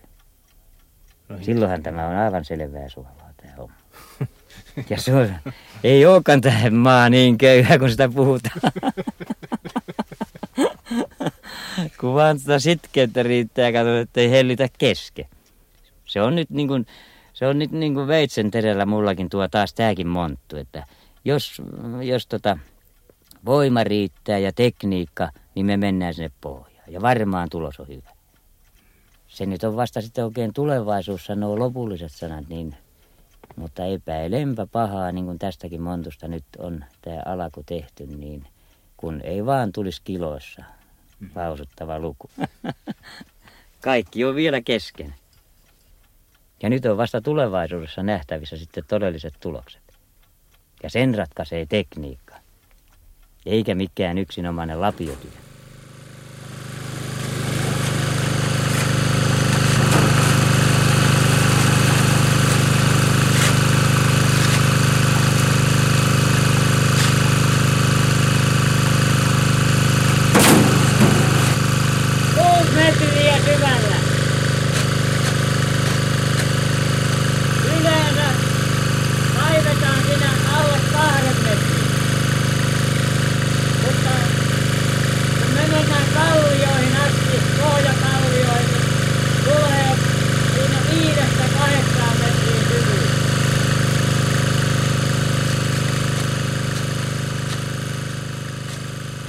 Silloinhan 1.41 1.83
tämä 1.83 2.07
on 2.07 2.15
aivan 2.15 2.45
selvää 2.45 2.89
suolaa 2.89 3.33
tämä 3.37 3.53
homma. 3.57 3.75
Ja 4.89 4.97
se 4.97 5.15
on, 5.15 5.35
ei 5.83 6.05
olekaan 6.05 6.41
tähän 6.41 6.73
maa 6.73 7.09
niin 7.09 7.37
köyhä, 7.37 7.79
kun 7.79 7.89
sitä 7.89 8.09
puhutaan. 8.09 8.61
kun 11.99 12.13
vaan 12.13 12.39
sitä 12.39 12.59
sitkeyttä 12.59 13.23
riittää 13.23 13.69
ja 13.69 13.73
katsot, 13.73 13.97
ettei 13.97 14.31
hellitä 14.31 14.67
keske. 14.77 15.27
Se 16.05 16.21
on 16.21 16.35
nyt 16.35 16.49
niin 16.49 16.67
kuin, 16.67 16.85
se 17.33 17.47
on 17.47 17.59
nyt 17.59 17.71
niin 17.71 17.93
kuin 17.93 18.07
veitsen 18.07 18.51
terellä 18.51 18.85
mullakin 18.85 19.29
tuo 19.29 19.47
taas 19.47 19.73
tääkin 19.73 20.07
monttu, 20.07 20.57
että 20.57 20.83
jos, 21.25 21.61
jos 22.03 22.27
tota 22.27 22.57
voima 23.45 23.83
riittää 23.83 24.37
ja 24.37 24.51
tekniikka, 24.51 25.29
niin 25.55 25.65
me 25.65 25.77
mennään 25.77 26.13
sinne 26.13 26.31
pohjaan. 26.41 26.93
Ja 26.93 27.01
varmaan 27.01 27.49
tulos 27.49 27.79
on 27.79 27.87
hyvä. 27.87 28.09
Se 29.27 29.45
nyt 29.45 29.63
on 29.63 29.75
vasta 29.75 30.01
sitten 30.01 30.25
oikein 30.25 30.53
tulevaisuus 30.53 31.25
sanoo 31.25 31.59
lopulliset 31.59 32.11
sanat, 32.11 32.49
niin 32.49 32.75
mutta 33.55 33.85
epäilempä 33.85 34.67
pahaa, 34.71 35.11
niin 35.11 35.25
kuin 35.25 35.39
tästäkin 35.39 35.81
montusta 35.81 36.27
nyt 36.27 36.43
on 36.57 36.85
tämä 37.01 37.21
alaku 37.25 37.63
tehty, 37.65 38.07
niin 38.07 38.47
kun 38.97 39.21
ei 39.21 39.45
vaan 39.45 39.71
tulisi 39.71 40.01
kiloissa 40.03 40.63
lausuttava 41.35 41.99
luku. 41.99 42.29
Kaikki 43.81 44.25
on 44.25 44.35
vielä 44.35 44.61
kesken. 44.61 45.15
Ja 46.63 46.69
nyt 46.69 46.85
on 46.85 46.97
vasta 46.97 47.21
tulevaisuudessa 47.21 48.03
nähtävissä 48.03 48.57
sitten 48.57 48.83
todelliset 48.87 49.33
tulokset. 49.39 49.81
Ja 50.83 50.89
sen 50.89 51.15
ratkaisee 51.15 51.65
tekniikka, 51.65 52.35
eikä 53.45 53.75
mikään 53.75 54.17
yksinomainen 54.17 54.81
lapiotyö. 54.81 55.31
Kuusi 72.35 72.71
metriä 72.75 73.37
syvällä. 73.37 73.95
Yleensä 77.79 78.29
kaivetaan 79.39 80.03
siinä 80.07 80.29
alle 80.53 80.77
kahden 80.93 81.35
metrin. 81.43 81.89
Mutta 83.85 84.09
kun 85.39 85.53
me 85.53 85.67
mennään 85.71 86.07
kallioihin 86.13 86.97
asti, 86.97 87.37
pohjakallioihin, 87.61 88.69
niin 88.71 89.43
tulee 89.45 89.95
siinä 90.55 90.79
viidestä 90.91 91.43
kahdeksaan 91.59 92.17
metriin 92.19 92.63
syvyys. 92.67 93.09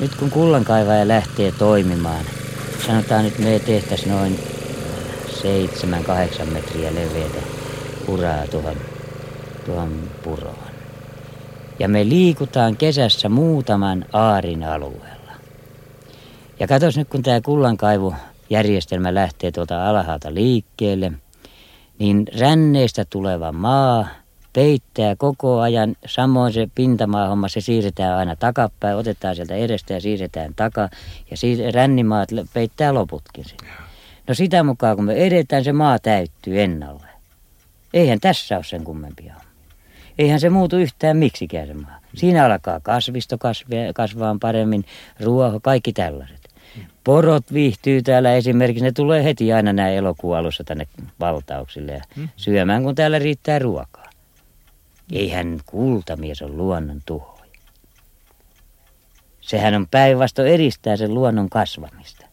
Nyt 0.00 0.14
kun 0.14 0.30
kullankaivaja 0.50 1.08
lähtee 1.08 1.52
toimimaan, 1.52 2.24
sanotaan 2.86 3.24
nyt 3.24 3.38
me 3.38 3.58
tehtäisiin 3.58 4.10
noin 4.12 4.38
7-8 6.42 6.44
metriä 6.44 6.94
leveätä 6.94 7.38
uraa 8.08 8.46
tuohon, 8.46 8.76
tuohon 9.66 10.10
puroon. 10.24 10.70
Ja 11.78 11.88
me 11.88 12.08
liikutaan 12.08 12.76
kesässä 12.76 13.28
muutaman 13.28 14.04
aarin 14.12 14.64
alueella. 14.64 15.32
Ja 16.60 16.66
katos 16.66 16.96
nyt 16.96 17.08
kun 17.08 17.22
tämä 17.22 17.40
kullankaivujärjestelmä 17.40 19.14
lähtee 19.14 19.50
tuolta 19.52 19.88
alhaalta 19.88 20.34
liikkeelle, 20.34 21.12
niin 21.98 22.26
ränneistä 22.38 23.04
tuleva 23.10 23.52
maa 23.52 24.08
peittää 24.52 25.16
koko 25.16 25.60
ajan. 25.60 25.96
Samoin 26.06 26.52
se 26.52 26.68
pintamaahomma, 26.74 27.48
se 27.48 27.60
siirretään 27.60 28.16
aina 28.16 28.36
takapäin, 28.36 28.96
otetaan 28.96 29.36
sieltä 29.36 29.54
edestä 29.54 29.94
ja 29.94 30.00
siirretään 30.00 30.52
takaa. 30.56 30.88
Ja 31.30 31.36
siir- 31.36 31.74
rännimaat 31.74 32.28
peittää 32.54 32.94
loputkin 32.94 33.44
sinne. 33.44 33.68
No 34.28 34.34
sitä 34.34 34.62
mukaan 34.62 34.96
kun 34.96 35.04
me 35.04 35.14
edetään, 35.14 35.64
se 35.64 35.72
maa 35.72 35.98
täyttyy 35.98 36.62
ennalleen. 36.62 37.20
Eihän 37.94 38.20
tässä 38.20 38.56
ole 38.56 38.64
sen 38.64 38.84
kummempia 38.84 39.34
Eihän 40.18 40.40
se 40.40 40.50
muutu 40.50 40.76
yhtään 40.76 41.16
miksikään 41.16 41.66
se 41.66 41.74
maa. 41.74 42.00
Siinä 42.14 42.44
alkaa 42.44 42.80
kasvisto 42.80 43.38
kasvaa, 43.38 43.92
kasvaa 43.94 44.36
paremmin, 44.40 44.84
ruoho, 45.20 45.60
kaikki 45.60 45.92
tällaiset. 45.92 46.40
Porot 47.04 47.52
viihtyy 47.52 48.02
täällä 48.02 48.34
esimerkiksi, 48.34 48.84
ne 48.84 48.92
tulee 48.92 49.24
heti 49.24 49.52
aina 49.52 49.72
näin 49.72 49.96
elokuun 49.96 50.36
alussa 50.36 50.64
tänne 50.64 50.86
valtauksille 51.20 51.92
ja 51.92 52.02
hmm. 52.16 52.28
syömään, 52.36 52.82
kun 52.82 52.94
täällä 52.94 53.18
riittää 53.18 53.58
ruokaa. 53.58 53.99
Eihän 55.12 55.60
kultamies 55.66 56.42
ole 56.42 56.52
luonnon 56.52 57.00
tuhoja. 57.06 57.40
Sehän 59.40 59.74
on 59.74 59.86
päinvasto 59.90 60.44
edistää 60.44 60.96
sen 60.96 61.14
luonnon 61.14 61.50
kasvamista. 61.50 62.26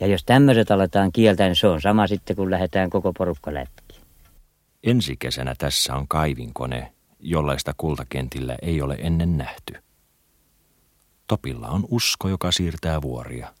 Ja 0.00 0.06
jos 0.06 0.24
tämmöiset 0.24 0.70
aletaan 0.70 1.12
kieltää, 1.12 1.46
niin 1.46 1.56
se 1.56 1.66
on 1.66 1.80
sama 1.80 2.06
sitten, 2.06 2.36
kun 2.36 2.50
lähdetään 2.50 2.90
koko 2.90 3.12
porukka 3.12 3.54
lätkiin. 3.54 4.02
Ensi 4.84 5.16
kesänä 5.16 5.54
tässä 5.58 5.94
on 5.94 6.08
kaivinkone, 6.08 6.92
jollaista 7.20 7.74
kultakentillä 7.76 8.56
ei 8.62 8.82
ole 8.82 8.96
ennen 9.00 9.38
nähty. 9.38 9.74
Topilla 11.26 11.68
on 11.68 11.84
usko, 11.90 12.28
joka 12.28 12.52
siirtää 12.52 13.02
vuoria. 13.02 13.54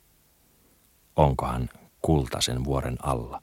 Onkohan 1.16 1.68
kultasen 2.02 2.64
vuoren 2.64 2.96
alla? 3.02 3.42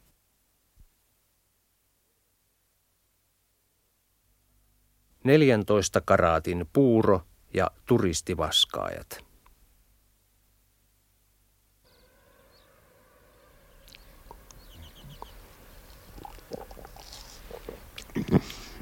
Neljäntoista 5.24 6.02
karaatin 6.02 6.70
puuro 6.74 7.22
ja 7.54 7.72
turistivaskaajat. 7.86 9.24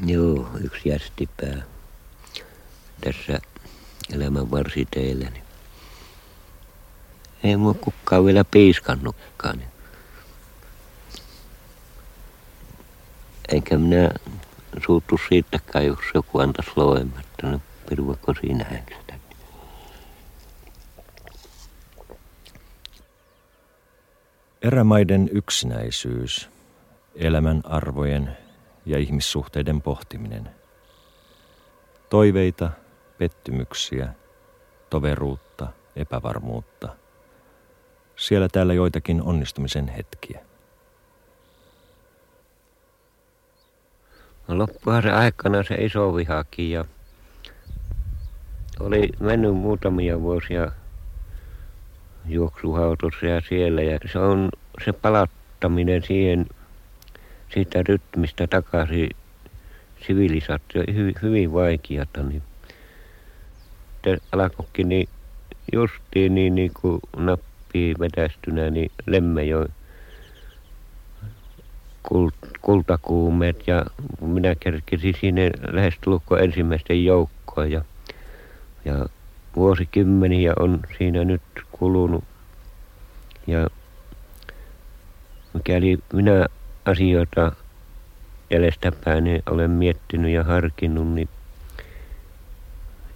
Joo, 0.05 0.47
yksi 0.63 0.89
jästipää 0.89 1.61
tässä 3.01 3.39
elämän 4.13 4.51
varsiteillä. 4.51 5.29
Niin 5.29 5.43
ei 7.43 7.57
mua 7.57 7.73
kukaan 7.73 8.25
vielä 8.25 8.43
piiskannutkaan. 8.43 9.57
Niin. 9.57 9.69
Eikä 13.49 13.77
minä 13.77 14.11
suuttu 14.85 15.19
siitäkään, 15.29 15.85
jos 15.85 15.99
joku 16.13 16.39
antaisi 16.39 16.71
loematta. 16.75 17.47
No, 17.47 17.61
peruvako 17.89 18.33
siinä 18.33 18.65
sitä. 18.99 19.13
Erämaiden 24.61 25.29
yksinäisyys, 25.31 26.49
elämän 27.15 27.61
arvojen 27.63 28.37
ja 28.85 28.97
ihmissuhteiden 28.99 29.81
pohtiminen. 29.81 30.49
Toiveita, 32.09 32.69
pettymyksiä, 33.17 34.13
toveruutta, 34.89 35.67
epävarmuutta. 35.95 36.95
Siellä 38.15 38.49
täällä 38.49 38.73
joitakin 38.73 39.21
onnistumisen 39.21 39.87
hetkiä. 39.87 40.46
No 44.47 44.57
loppuhan 44.57 45.03
se 45.03 45.11
aikana 45.11 45.63
se 45.63 45.75
iso 45.75 46.15
vihakin 46.15 46.71
ja 46.71 46.85
oli 48.79 49.09
mennyt 49.19 49.55
muutamia 49.55 50.21
vuosia 50.21 50.71
juoksuhautossa 52.25 53.25
ja 53.25 53.41
siellä 53.41 53.81
ja 53.81 53.99
se 54.11 54.19
on 54.19 54.49
se 54.85 54.93
palauttaminen 54.93 56.03
siihen 56.03 56.45
siitä 57.53 57.83
rytmistä 57.87 58.47
takaisin 58.47 59.09
sivilisaatio 60.07 60.83
hyvin, 60.93 61.15
hyvin 61.21 61.53
vaikeata, 61.53 62.23
niin 62.23 62.43
alkoikin 64.31 64.89
niin 64.89 65.09
justiin 65.73 66.35
niin, 66.35 66.55
niin 66.55 66.71
kuin 66.81 66.99
nappi 67.17 67.95
vetästynä, 67.99 68.69
niin 68.69 68.91
Lemmenjoen 69.05 69.73
kult, 72.61 72.87
ja 73.67 73.85
minä 74.29 74.55
kerkesin 74.59 75.13
sinne 75.21 75.51
lähestulkoon 75.71 76.43
ensimmäisten 76.43 77.05
joukkoon 77.05 77.71
ja, 77.71 77.81
ja 78.85 79.05
vuosikymmeniä 79.55 80.53
on 80.59 80.79
siinä 80.97 81.23
nyt 81.23 81.41
kulunut 81.71 82.23
ja 83.47 83.67
mikäli 85.53 85.99
minä 86.13 86.45
asioita 86.85 87.51
jäljestäpäin 88.49 89.23
niin 89.23 89.43
olen 89.49 89.71
miettinyt 89.71 90.31
ja 90.31 90.43
harkinnut, 90.43 91.07
niin 91.07 91.29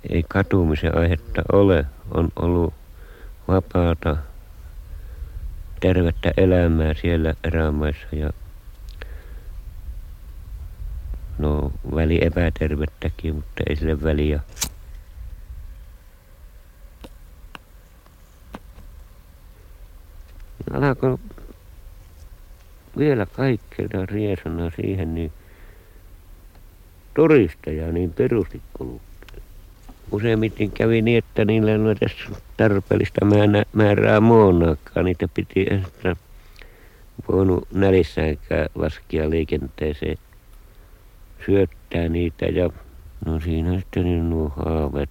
ei 0.09 0.23
katumisen 0.29 0.97
aihetta 0.97 1.41
ole. 1.51 1.85
On 2.11 2.29
ollut 2.35 2.73
vapaata, 3.47 4.17
tervettä 5.79 6.31
elämää 6.37 6.93
siellä 6.93 7.33
erämaissa 7.43 8.07
ja 8.11 8.29
no 11.41 11.71
väli 11.95 12.19
epätervettäkin, 12.21 13.35
mutta 13.35 13.63
ei 13.69 13.75
sille 13.75 14.03
väliä. 14.03 14.39
Alkoi 20.71 21.17
vielä 22.97 23.25
kaikkein 23.25 23.89
riesana 24.09 24.71
siihen, 24.75 25.15
niin 25.15 25.31
turisteja 27.13 27.91
niin 27.91 28.13
perusti 28.13 28.61
kulkee. 28.73 29.01
Useimmiten 30.11 30.71
kävi 30.71 31.01
niin, 31.01 31.17
että 31.17 31.45
niillä 31.45 31.71
ei 31.71 31.77
ole 31.77 31.91
edes 31.91 32.15
tarpeellista 32.57 33.25
määrää 33.73 34.19
muonaakaan. 34.19 35.05
Niitä 35.05 35.27
piti 35.27 35.65
ehkä 35.69 36.15
voinut 37.31 37.67
nälissäänkään 37.71 38.69
laskea 38.75 39.29
liikenteeseen 39.29 40.17
syöttää 41.45 42.09
niitä 42.09 42.45
ja 42.45 42.69
no 43.25 43.39
siinä 43.39 43.79
sitten 43.79 44.03
niin 44.03 44.29
nuo 44.29 44.49
haaveet 44.49 45.09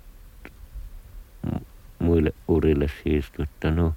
muille 1.99 2.33
urille 2.49 2.87
siirtyi, 3.03 3.43
että 3.43 3.71
no 3.71 3.95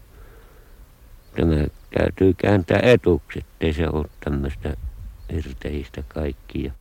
tämä 1.36 1.66
täytyy 1.98 2.34
kääntää 2.34 2.80
etuksi, 2.84 3.40
ettei 3.40 3.74
se 3.74 3.88
ole 3.88 4.06
tämmöistä 4.20 4.74
irteistä 5.30 6.04
kaikkia. 6.08 6.72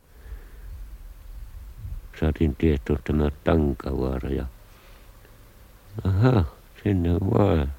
Saatiin 2.19 2.55
tietoa 2.55 2.99
tämä 3.03 3.29
Tankavaara 3.43 4.29
ja 4.29 4.45
aha, 6.03 6.45
sinne 6.83 7.13
vaan. 7.13 7.73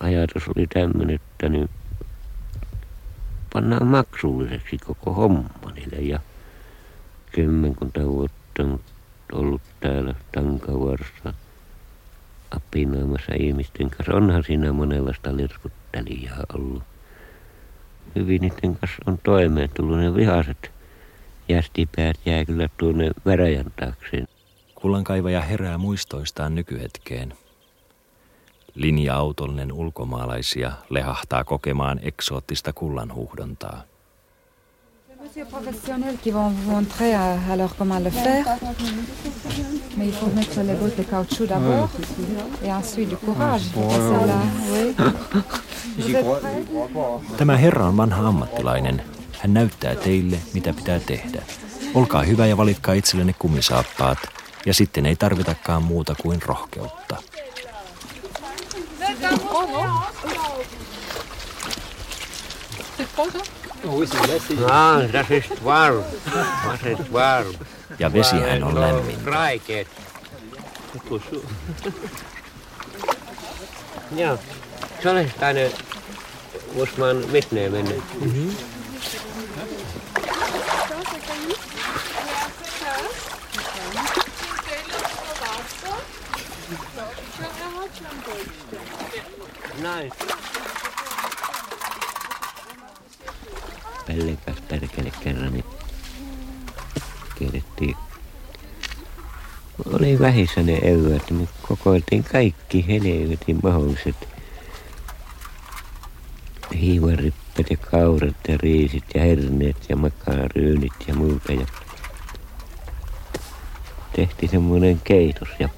Ajatus 0.00 0.48
oli 0.56 0.66
tämmöinen, 0.66 1.14
että 1.14 1.48
niin 1.48 1.70
pannaan 3.54 3.86
maksulliseksi 3.86 4.78
koko 4.78 5.12
homma 5.12 5.72
niille 5.74 5.96
ja 5.96 6.20
kymmenkunta 7.32 8.00
vuotta 8.00 8.62
ollut 9.32 9.62
täällä 9.80 10.14
Tankavaarassa 10.32 11.34
apinoimassa 12.56 13.32
ihmisten 13.38 13.90
kanssa. 13.90 14.14
Onhan 14.14 14.44
siinä 14.44 14.72
monenlaista 14.72 15.36
lirkuttelijaa 15.36 16.44
ollut. 16.54 16.82
Hyvin 18.14 18.40
niiden 18.40 18.76
kanssa 18.76 19.02
on 19.06 19.18
toimeen 19.22 19.70
tullut 19.74 19.98
ne 19.98 20.14
vihaset 20.14 20.70
jästipäät 21.48 22.16
jää 22.24 22.44
kyllä 22.44 22.68
tuonne 22.76 23.10
veräjän 23.26 23.72
taakse. 23.80 24.24
Kullankaivaja 24.74 25.40
herää 25.40 25.78
muistoistaan 25.78 26.54
nykyhetkeen. 26.54 27.34
Linja-autollinen 28.74 29.72
ulkomaalaisia 29.72 30.72
lehahtaa 30.90 31.44
kokemaan 31.44 32.00
eksoottista 32.02 32.72
kullanhuuhdontaa. 32.72 33.82
Monsieur 35.24 35.46
professionnels 35.50 36.18
qui 36.22 36.32
vont 36.34 36.52
vous 36.52 36.70
montrer 36.70 37.14
à, 37.14 37.52
à 37.52 37.56
leur 37.56 37.76
comment 37.78 38.04
le 38.04 38.10
faire. 38.10 38.46
Mais 39.96 40.06
il 40.06 40.12
faut 40.12 40.34
mettre 40.34 40.62
les 40.62 40.74
bottes 40.74 40.98
de 40.98 41.04
caoutchouc 41.04 41.48
d'abord 41.48 41.88
et 42.62 42.72
ensuite 42.72 43.10
du 43.10 43.16
courage. 43.16 43.62
Celle-là, 43.74 44.40
oui. 44.70 44.94
Tämä 47.36 47.56
herra 47.56 47.86
on 47.86 47.96
vanha 47.96 48.28
ammattilainen. 48.28 49.02
Hän 49.40 49.54
näyttää 49.54 49.94
teille, 49.94 50.36
mitä 50.54 50.72
pitää 50.72 51.00
tehdä. 51.00 51.42
Olkaa 51.94 52.22
hyvä 52.22 52.46
ja 52.46 52.56
valitkaa 52.56 52.94
itsellenne 52.94 53.34
kumisaappaat. 53.38 54.18
Ja 54.66 54.74
sitten 54.74 55.06
ei 55.06 55.16
tarvitakaan 55.16 55.82
muuta 55.82 56.14
kuin 56.22 56.42
rohkeutta. 56.42 57.16
Ah, 64.70 65.00
das 65.12 65.30
ist 65.30 65.64
warm. 65.64 66.04
Ja 67.98 68.12
vesihän 68.12 68.64
on 68.64 68.80
lämmin. 68.80 69.24
Raikeet. 69.24 69.88
Joo. 74.16 74.38
Se 75.02 75.10
oli 75.10 75.32
tänne 75.40 75.70
Usman 76.74 77.16
mitneeminen. 77.16 78.02
Näin. 89.82 90.12
Pellekäs 94.06 94.60
perkele 94.68 95.12
kerran, 95.24 95.52
niin 95.52 95.64
keidettiin. 97.38 97.96
Oli 99.92 100.18
vähissä 100.18 100.62
ne 100.62 100.78
eväät, 100.82 101.30
me 101.30 101.48
kokoiltiin 101.68 102.24
kaikki 102.24 102.86
helvetin 102.88 103.58
mahdolliset 103.62 104.28
hiivarippet 106.80 107.70
ja 107.70 107.76
kaurat 107.76 108.36
ja 108.48 108.56
riisit 108.56 109.04
ja 109.14 109.20
herneet 109.20 109.76
ja 109.88 109.96
makaryynit 109.96 110.92
ja 111.06 111.14
muuta. 111.14 111.52
Ja 111.52 111.66
tehtiin 114.16 114.50
semmoinen 114.50 115.00
keitos 115.04 115.48
ja 115.58 115.68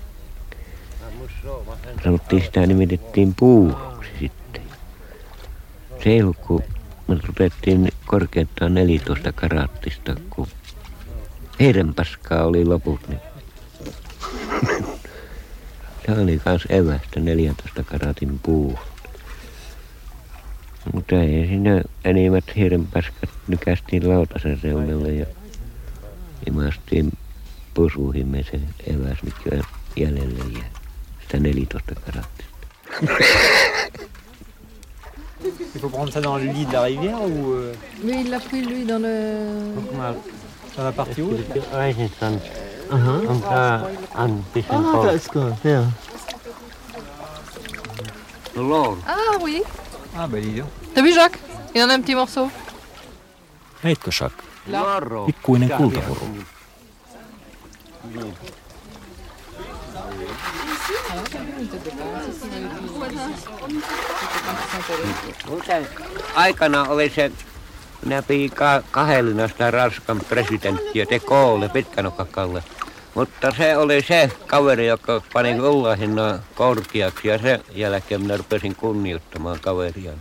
sanottiin 2.04 2.42
sitä 2.42 2.66
nimitettiin 2.66 3.34
puuhoksi 3.34 4.10
sitten. 4.20 4.62
Se 6.02 6.10
ei 6.10 6.22
ollut, 6.22 6.36
kun 6.36 6.62
me 7.08 7.16
ruvettiin 7.26 7.88
korkeintaan 8.06 8.74
14 8.74 9.32
karattista, 9.32 10.16
kun 10.30 10.46
heidän 11.60 11.94
paskaa 11.94 12.44
oli 12.44 12.64
loput, 12.64 13.08
niin 13.08 13.20
se 16.06 16.12
oli 16.12 16.38
kans 16.38 16.66
evästä 16.68 17.20
14 17.20 17.82
karatin 17.82 18.40
puu. 18.42 18.78
Mutta 20.92 21.14
ei 21.16 21.46
siinä 21.46 21.82
enimmät 22.04 22.44
hiirenpaskat 22.56 23.30
nykästiin 23.48 24.08
lautasen 24.08 24.60
reunalle 24.62 25.12
ja 25.12 25.26
imastiin 26.46 27.12
pusuihimme 27.74 28.42
se 28.42 28.60
eväs, 28.86 29.18
mikä 29.22 29.64
jäljelle 29.96 30.58
jää. 30.58 30.75
Sitä 31.26 31.38
14 31.38 32.00
karattista. 32.06 32.44
Il 35.74 35.80
faut 35.80 35.90
prendre 35.90 36.12
ça 36.12 36.20
dans 36.20 36.38
le 36.38 36.44
lit 36.44 36.66
de 36.66 36.72
la 36.72 36.82
rivière 36.82 37.20
ou... 37.20 37.52
Euh... 37.52 37.74
Oui, 38.04 38.20
il 38.24 38.30
l'a 38.30 38.40
pris 38.40 38.62
lui 38.62 38.84
dans 38.84 38.98
le... 38.98 39.74
Dans 40.76 40.84
la 40.84 40.92
partie 40.92 41.22
haute 41.22 41.40
Uh-huh. 42.88 43.42
Ah. 43.50 43.82
Lol. 48.54 48.96
Ah 49.08 49.36
oui 49.42 49.62
Ah, 50.16 50.28
bah 50.28 50.38
dis 50.40 50.54
donc. 50.54 50.68
T'as 50.94 51.02
vu 51.02 51.12
Jacques? 51.12 51.40
Il 51.74 51.82
en 51.82 51.90
a 51.90 51.94
un 51.94 52.00
petit 52.00 52.14
morceau. 52.14 52.48
Pikkuinen. 55.26 55.68
Muuten 58.04 58.32
aikana 66.34 66.82
oli 66.82 67.10
se, 67.10 67.32
minä 68.04 68.22
pidin 68.22 68.50
ka- 68.50 68.82
kahdellina 68.90 69.48
sitä 69.48 69.70
Ranskan 69.70 70.20
presidenttiä 70.28 71.06
te 71.06 71.18
Koolle 71.18 71.68
Pitkänokkakalle. 71.68 72.64
Mutta 73.14 73.52
se 73.56 73.76
oli 73.76 74.02
se 74.02 74.30
kaveri, 74.46 74.86
joka 74.86 75.22
pani 75.32 75.54
kullahinnan 75.54 76.40
korkeaksi 76.54 77.28
ja 77.28 77.38
sen 77.38 77.60
jälkeen 77.74 78.20
minä 78.20 78.36
rupesin 78.36 78.76
kunnioittamaan 78.76 79.60
kaveria. 79.60 80.12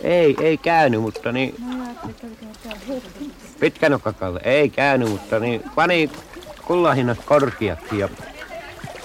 Ei, 0.00 0.36
ei 0.40 0.56
käynyt, 0.56 1.00
mutta 1.00 1.32
niin 1.32 1.54
No. 1.58 1.84
Pitkänokkakalle 3.60 4.40
ei 4.44 4.68
käynyt, 4.70 5.08
mutta 5.08 5.38
niin 5.38 5.62
pani 5.74 6.10
kullahinnat 6.68 7.18
korkeaksi 7.24 7.98
ja 7.98 8.08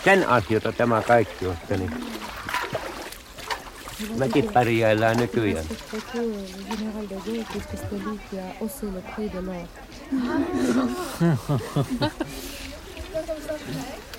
sen 0.03 0.29
asioita 0.29 0.71
tämä 0.71 1.01
kaikki 1.01 1.47
on 1.47 1.55
sitten 1.55 1.79
niin 1.79 1.91
mekin 4.17 4.49
pärjäillään 4.53 5.17
nykyään. 5.17 5.65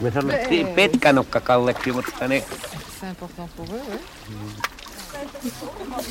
Me 0.00 0.10
sanottiin 0.10 0.66
mutta 1.92 2.26
important 3.10 3.50
pour 3.56 3.66
eux, 3.66 3.82
oui. 3.88 3.98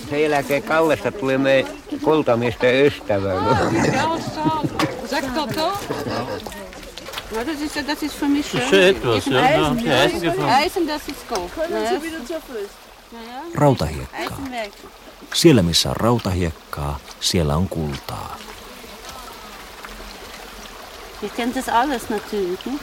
sen 0.09 0.21
jälkeen 0.31 0.63
Kallesta 0.63 1.11
tuli 1.11 1.37
me 1.37 1.65
kultamiesten 2.03 2.85
ystävä. 2.85 3.33
Jacques, 7.33 7.35
t'entends 7.35 7.37
Ja, 7.37 7.43
das 7.43 7.61
ist, 7.61 7.87
das 7.87 8.03
ist 8.03 8.15
für 8.19 8.27
mich 8.29 8.45
schön. 8.51 8.69
Schön 8.69 8.95
etwas, 8.95 9.27
ja. 9.27 9.39
Eisen, 9.41 9.85
Ja, 9.85 9.93
ja. 9.93 10.01
Eisen 10.03 10.21
gefunden. 10.21 10.49
Eisen, 10.49 10.87
das 10.87 11.01
ist 11.07 11.27
gut. 11.29 11.51
Können 11.55 11.83
Ja, 11.83 11.89
Sie 11.89 12.01
wieder 12.03 12.25
zur 12.25 12.39
Fuß? 12.41 12.69
ja, 13.13 13.19
ja. 13.19 13.41
Rautahiekkaa. 13.55 14.37
Siellä 15.33 15.61
missä 15.63 15.89
on 15.89 15.95
rautahiekkaa, 15.95 16.99
siellä 17.19 17.55
on 17.55 17.69
kultaa. 17.69 18.37
Ihr 21.23 21.29
kennt 21.29 21.55
das 21.55 21.69
alles 21.69 22.09
natürlich, 22.09 22.65
ne? 22.65 22.79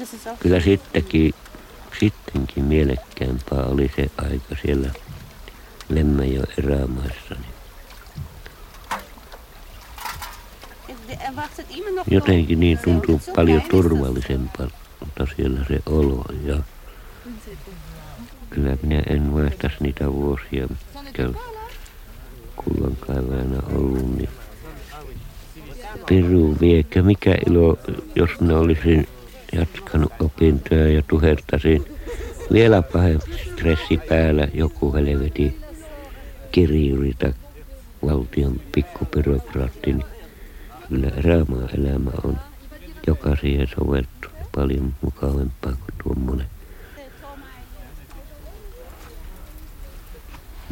Das 0.00 0.12
ist 0.14 0.26
auch 0.26 0.38
Kyllä 0.40 0.60
sittenkin, 0.60 1.34
sittenkin 2.00 2.64
mielekkäämpää 2.64 3.64
oli 3.66 3.90
se 3.96 4.10
aika 4.16 4.54
siellä 4.62 4.90
Lemmenjoen 5.88 6.46
erämaissa. 6.58 7.34
Jotenkin 12.10 12.60
niin 12.60 12.78
tuntuu 12.84 13.20
paljon 13.36 13.62
turvallisempaa, 13.70 14.70
mutta 15.00 15.26
siellä 15.36 15.60
se 15.68 15.80
olo 15.86 16.24
ja 16.44 16.56
kyllä 18.50 18.76
minä 18.82 19.02
en 19.10 19.22
muista 19.22 19.70
niitä 19.80 20.12
vuosia, 20.12 20.68
mitkä 21.04 21.28
kullankaivajana 22.56 23.62
ollut, 23.74 24.16
niin 24.16 24.28
Piru 26.06 26.56
viekö, 26.60 27.02
mikä 27.02 27.34
ilo, 27.46 27.78
jos 28.14 28.30
minä 28.40 28.58
olisin 28.58 29.08
jatkanut 29.52 30.12
opintoja 30.20 30.88
ja 30.88 31.02
tuhertaisin. 31.08 31.84
Vielä 32.52 32.82
pahempi 32.82 33.30
stressi 33.52 33.98
päällä 34.08 34.48
joku 34.54 34.94
helveti 34.94 35.56
kirjuri 36.52 37.12
tai 37.18 37.32
valtion 38.06 38.60
pikkubyrokraatti, 38.74 39.92
niin 39.92 40.15
kyllä 40.88 41.08
erämaa 41.08 41.68
elämä 41.78 42.10
on 42.24 42.38
joka 43.06 43.36
siihen 43.36 43.68
soveltuu 43.76 44.30
paljon 44.54 44.94
mukavampaa 45.02 45.72
kuin 45.72 45.94
tuommoinen 46.02 46.46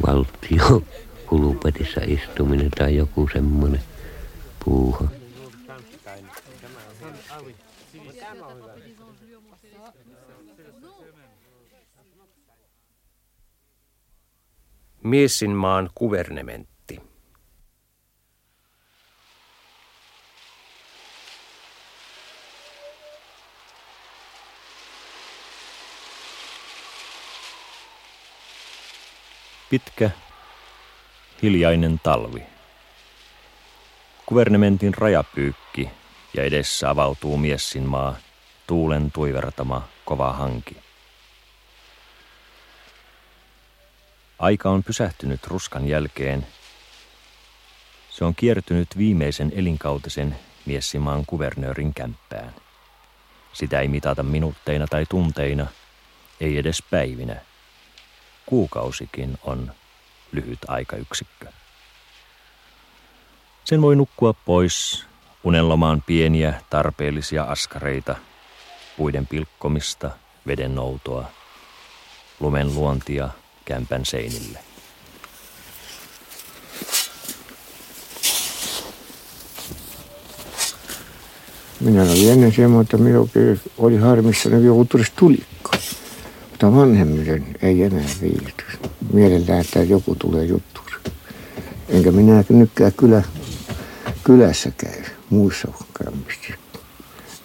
valtio 0.07 0.83
kulupetissä 1.29 2.01
istuminen 2.07 2.71
tai 2.71 2.95
joku 2.95 3.29
semmoinen 3.33 3.81
puuha. 4.65 5.07
Miessinmaan 15.03 15.89
kuvernementti. 15.95 16.74
Pitkä, 29.69 30.09
hiljainen 31.41 31.99
talvi. 32.03 32.43
Kuvernementin 34.25 34.93
rajapyykki 34.93 35.89
ja 36.33 36.43
edessä 36.43 36.89
avautuu 36.89 37.37
Miessinmaa, 37.37 38.15
tuulen 38.67 39.11
tuivertama 39.11 39.87
kova 40.05 40.33
hanki. 40.33 40.77
Aika 44.39 44.69
on 44.69 44.83
pysähtynyt 44.83 45.47
ruskan 45.47 45.87
jälkeen. 45.87 46.47
Se 48.09 48.25
on 48.25 48.35
kiertynyt 48.35 48.97
viimeisen 48.97 49.51
elinkautisen 49.55 50.35
Miessimaan 50.65 51.25
kuvernöörin 51.25 51.93
kämppään. 51.93 52.55
Sitä 53.53 53.79
ei 53.79 53.87
mitata 53.87 54.23
minuutteina 54.23 54.87
tai 54.87 55.05
tunteina, 55.09 55.67
ei 56.39 56.57
edes 56.57 56.83
päivinä. 56.91 57.35
Kuukausikin 58.45 59.37
on 59.43 59.71
lyhyt 60.31 60.59
aikayksikkö. 60.67 61.47
Sen 63.65 63.81
voi 63.81 63.95
nukkua 63.95 64.33
pois 64.33 65.05
unellomaan 65.43 66.03
pieniä 66.05 66.61
tarpeellisia 66.69 67.43
askareita, 67.43 68.15
puiden 68.97 69.27
pilkkomista, 69.27 70.11
veden 70.47 70.75
noutoa, 70.75 71.25
lumen 72.39 72.75
luontia 72.75 73.29
kämpän 73.65 74.05
seinille. 74.05 74.59
Minä 81.79 82.01
olin 82.01 82.31
ennen 82.31 82.53
semmoinen, 82.53 82.81
että 82.81 82.97
minunkin 82.97 83.61
oli 83.77 83.97
harmissani 83.97 84.65
joku 84.65 84.85
tulisi 84.85 85.11
tulikko. 85.15 85.71
Mutta 86.55 86.75
vanhemmiten 86.75 87.45
ei 87.61 87.83
enää 87.83 88.05
viihdy. 88.21 88.63
Mielellään, 89.13 89.61
että 89.61 89.83
joku 89.83 90.15
tulee 90.15 90.45
juttu. 90.45 90.81
Enkä 91.89 92.11
minä 92.11 92.43
nytkään 92.49 92.91
kyllä, 92.97 93.23
kylässä 94.23 94.71
käy 94.77 95.03
muissa 95.29 95.67
käymistä. 96.03 96.53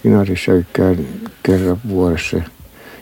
Inarissa 0.04 0.52
käyn 0.72 1.08
kerran 1.42 1.80
vuodessa 1.88 2.36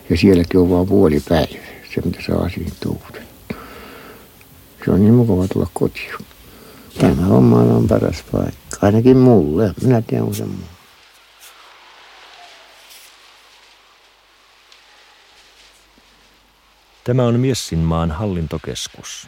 ja 0.09 0.17
sielläkin 0.17 0.59
on 0.59 0.69
vain 0.69 0.87
puoli 0.87 1.19
päivä, 1.29 1.47
se 1.95 2.01
mitä 2.05 2.19
saa 2.27 2.49
siinä 2.49 2.71
tuuta. 2.83 3.19
Se 4.85 4.91
on 4.91 5.01
niin 5.01 5.13
mukava 5.13 5.47
tulla 5.47 5.67
kotiin. 5.73 6.11
Tämä 6.99 7.27
on 7.27 7.85
paras 7.89 8.23
paikka, 8.31 8.77
ainakin 8.81 9.17
mulle. 9.17 9.73
Minä 9.83 10.01
tiedän 10.01 10.35
sen 10.35 10.47
muu. 10.47 10.78
Tämä 17.09 17.23
on 17.23 17.39
Miessinmaan 17.39 18.11
hallintokeskus. 18.11 19.27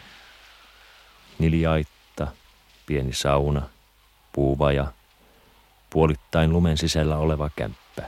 Niljaitta, 1.38 2.26
pieni 2.86 3.12
sauna, 3.12 3.62
puuvaja, 4.32 4.86
puolittain 5.90 6.52
lumen 6.52 6.78
sisällä 6.78 7.16
oleva 7.16 7.50
kämppä. 7.56 8.02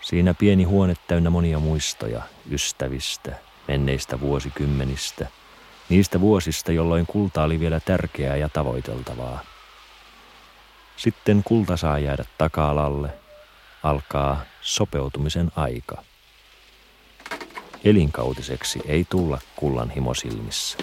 Siinä 0.00 0.34
pieni 0.34 0.64
huone 0.64 0.94
täynnä 1.08 1.30
monia 1.30 1.58
muistoja 1.58 2.22
ystävistä, 2.50 3.36
menneistä 3.68 4.20
vuosikymmenistä, 4.20 5.26
niistä 5.88 6.20
vuosista, 6.20 6.72
jolloin 6.72 7.06
kulta 7.06 7.42
oli 7.42 7.60
vielä 7.60 7.80
tärkeää 7.80 8.36
ja 8.36 8.48
tavoiteltavaa. 8.48 9.40
Sitten 10.96 11.42
kulta 11.44 11.76
saa 11.76 11.98
jäädä 11.98 12.24
taka-alalle, 12.38 13.14
alkaa 13.82 14.40
sopeutumisen 14.60 15.52
aika. 15.56 16.02
Elinkautiseksi 17.86 18.80
ei 18.86 19.06
tulla 19.10 19.38
kullan 19.56 19.90
himosilmissä. 19.90 20.78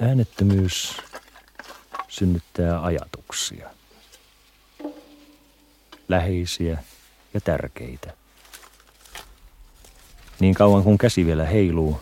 Äänettömyys 0.00 1.05
synnyttää 2.18 2.84
ajatuksia. 2.84 3.70
Läheisiä 6.08 6.84
ja 7.34 7.40
tärkeitä. 7.40 8.14
Niin 10.40 10.54
kauan 10.54 10.82
kun 10.82 10.98
käsi 10.98 11.26
vielä 11.26 11.44
heiluu, 11.44 12.00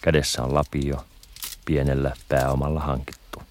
kädessä 0.00 0.42
on 0.42 0.54
lapio, 0.54 1.04
pienellä 1.64 2.16
pääomalla 2.28 2.80
hankittu. 2.80 3.42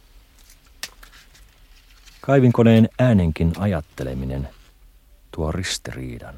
Kaivinkoneen 2.22 2.90
äänenkin 3.00 3.54
ajatteleminen 3.58 4.50
tuo 5.32 5.52
ristiriidan. 5.52 6.36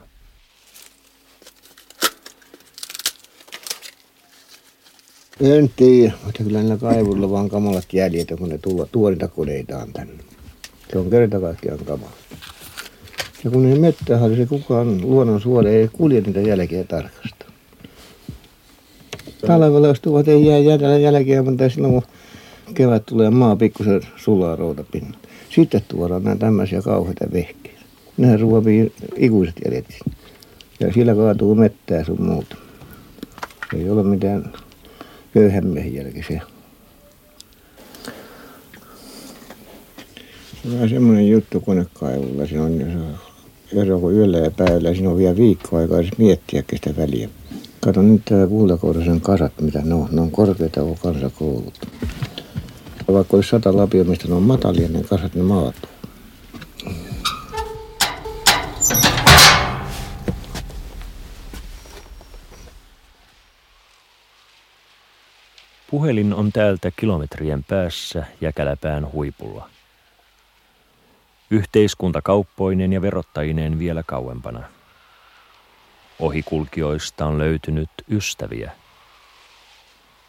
En 5.41 5.69
tiedä, 5.75 6.13
mutta 6.25 6.43
kyllä 6.43 6.57
näillä 6.57 6.77
kaivulla 6.77 7.29
vaan 7.29 7.49
kamalat 7.49 7.93
jäljet, 7.93 8.27
kun 8.37 8.49
ne 8.49 8.57
tulla, 8.57 8.87
tuorintakoneitaan 8.91 9.93
tänne. 9.93 10.23
Se 10.91 10.99
on 10.99 11.09
kerta 11.09 11.39
kaikkiaan 11.39 11.79
kamala. 11.79 12.11
Ja 13.43 13.51
kun 13.51 13.65
ei 13.65 13.79
mettähän 13.79 14.35
se 14.35 14.45
kukaan 14.45 15.01
luonnon 15.01 15.41
suola 15.41 15.69
ei 15.69 15.89
kulje 15.93 16.21
niitä 16.21 16.41
jälkeä 16.41 16.83
tarkasta. 16.83 17.45
Talvella 19.47 19.87
jos 19.87 19.99
tuovat 19.99 20.27
ei 20.27 20.45
jää 20.45 20.57
jäljellä 20.57 20.97
jälkeä, 20.97 21.43
mutta 21.43 21.69
silloin 21.69 21.93
kun 21.93 22.03
kevät 22.73 23.05
tulee 23.05 23.29
maa 23.29 23.55
pikkusen 23.55 24.01
sulaa 24.15 24.55
routapinnan. 24.55 25.15
Sitten 25.49 25.81
tuodaan 25.87 26.23
nämä 26.23 26.35
tämmöisiä 26.35 26.81
kauheita 26.81 27.25
vehkeitä. 27.33 27.81
Nehän 28.17 28.39
ruopii 28.39 28.93
ikuiset 29.15 29.55
jäljet. 29.65 29.85
Ja 30.79 30.93
sillä 30.93 31.15
kaatuu 31.15 31.55
mettää 31.55 32.03
sun 32.03 32.21
muuta. 32.21 32.55
Ei 33.75 33.89
ole 33.89 34.03
mitään 34.03 34.53
köyhän 35.33 35.67
miehen 35.67 35.93
jälkisiä. 35.93 36.41
On 40.81 40.89
semmoinen 40.89 41.29
juttu 41.29 41.59
konekaivulla. 41.59 42.45
Siinä 42.45 42.63
on, 42.63 42.81
ero 43.75 43.99
kuin 43.99 44.15
yöllä 44.15 44.37
ja 44.37 44.51
päivällä. 44.51 44.93
Siinä 44.93 45.09
on 45.09 45.17
vielä 45.17 45.35
viikko 45.35 45.77
aikaa 45.77 45.99
edes 45.99 46.17
miettiä 46.17 46.63
kestä 46.67 46.93
väliä. 46.97 47.29
Kato 47.79 48.01
nyt 48.01 48.21
täällä 48.25 48.47
kultakourasen 48.47 49.21
kasat, 49.21 49.61
mitä 49.61 49.81
ne 49.81 49.93
on. 49.93 50.07
Ne 50.11 50.21
on 50.21 50.31
korkeita 50.31 50.81
kuin 50.81 50.97
kansakoulut. 51.03 51.87
Vaikka 53.13 53.37
olisi 53.37 53.49
sata 53.49 53.77
lapio, 53.77 54.03
mistä 54.03 54.27
ne 54.27 54.33
on 54.33 54.43
matalia, 54.43 54.89
ne 54.89 55.03
kasat, 55.03 55.35
ne 55.35 55.43
maatuu. 55.43 55.92
Puhelin 65.93 66.33
on 66.33 66.51
täältä 66.51 66.91
kilometrien 66.91 67.63
päässä 67.63 68.25
Jäkäläpään 68.41 69.11
huipulla. 69.11 69.69
Yhteiskunta 71.49 72.21
kauppoinen 72.21 72.93
ja 72.93 73.01
verottajineen 73.01 73.79
vielä 73.79 74.03
kauempana. 74.03 74.63
Ohikulkijoista 76.19 77.25
on 77.25 77.37
löytynyt 77.37 77.89
ystäviä. 78.11 78.71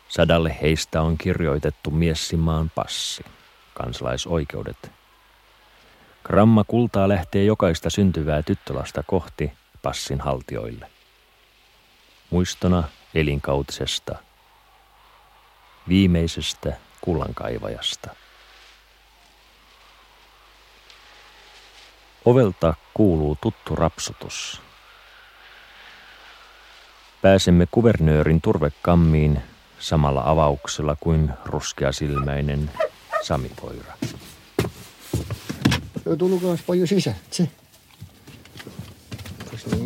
Sadalle 0.08 0.56
heistä 0.62 1.02
on 1.02 1.18
kirjoitettu 1.18 1.90
Miessimaan 1.90 2.70
passi, 2.74 3.24
kansalaisoikeudet. 3.74 4.92
Gramma 6.24 6.64
kultaa 6.64 7.08
lähtee 7.08 7.44
jokaista 7.44 7.90
syntyvää 7.90 8.42
tyttölasta 8.42 9.02
kohti 9.06 9.52
passin 9.82 10.20
haltioille. 10.20 10.90
Muistona 12.30 12.84
elinkautisesta– 13.14 14.18
viimeisestä 15.88 16.76
kullankaivajasta. 17.00 18.10
Ovelta 22.24 22.74
kuuluu 22.94 23.38
tuttu 23.40 23.76
rapsutus. 23.76 24.60
Pääsemme 27.22 27.66
kuvernöörin 27.70 28.40
turvekammiin 28.40 29.42
samalla 29.78 30.22
avauksella 30.24 30.96
kuin 31.00 31.30
ruskeasilmäinen 31.44 32.70
samipoira. 33.22 33.94
Tulkaas 36.18 36.62
paljon 36.62 36.88
sisään, 36.88 37.16
se. 37.30 37.48
Se 39.56 39.76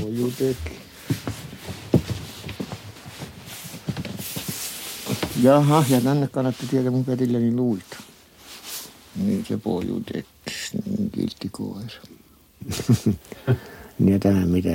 poju 0.00 0.32
Jaha, 5.42 5.84
ja 5.88 6.00
tänne 6.00 6.28
kannatti 6.28 6.66
tietää 6.66 6.90
mun 6.90 7.04
perilläni 7.04 7.54
luita. 7.54 7.96
Niin 9.16 9.44
se 9.48 9.56
pohjutettiin, 9.56 10.26
niin 10.86 11.10
kiltti 11.10 11.48
koira. 11.52 12.00
ja 14.10 14.18
tämä 14.18 14.46
mitä 14.46 14.70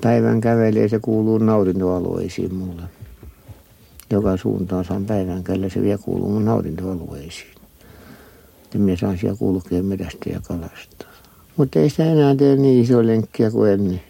päivän 0.00 0.40
kävelee, 0.40 0.88
se 0.88 0.98
kuuluu 0.98 1.38
nautintoalueisiin 1.38 2.54
mulle. 2.54 2.82
Joka 4.10 4.36
suuntaan 4.36 4.84
saan 4.84 5.04
päivän 5.04 5.44
käydä, 5.44 5.68
se 5.68 5.82
vielä 5.82 5.98
kuuluu 5.98 6.30
mun 6.30 6.44
nautintoalueisiin. 6.44 7.54
Ja 8.74 8.80
minä 8.80 8.96
saan 8.96 9.18
siellä 9.18 9.36
kulkea 9.36 9.82
metästä 9.82 10.30
ja 10.30 10.40
kalastaa. 10.40 11.12
Mutta 11.56 11.78
ei 11.78 11.90
sitä 11.90 12.04
enää 12.04 12.34
tee 12.34 12.56
niin 12.56 12.82
iso 12.82 13.06
lenkkiä 13.06 13.50
kuin 13.50 13.72
ennen. 13.72 14.02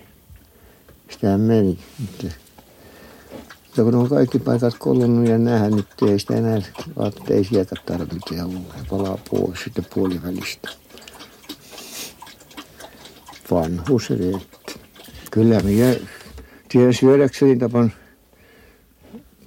Sitä 1.11 1.39
meni. 1.39 1.79
Mutta 1.99 2.42
kun 3.77 3.95
on 3.95 4.09
kaikki 4.09 4.39
paikat 4.39 4.75
kolunut 4.79 5.29
ja 5.29 5.39
nähnyt, 5.39 5.87
niin 6.01 6.13
ei 6.13 6.19
sitä 6.19 6.35
enää 6.35 6.63
ei 7.31 7.45
sieltä 7.45 7.77
tarvitse 7.87 8.43
olla. 8.43 8.75
Ja 8.79 8.85
palaa 8.91 9.19
pois 9.31 9.65
sitten 9.65 9.87
puolivälistä. 9.95 10.69
Vanhus 13.51 14.11
riitti. 14.11 14.81
Kyllä 15.31 15.61
minä 15.61 15.95
tiedän 16.69 16.95
syödäkseni 16.95 17.57
tapan 17.57 17.93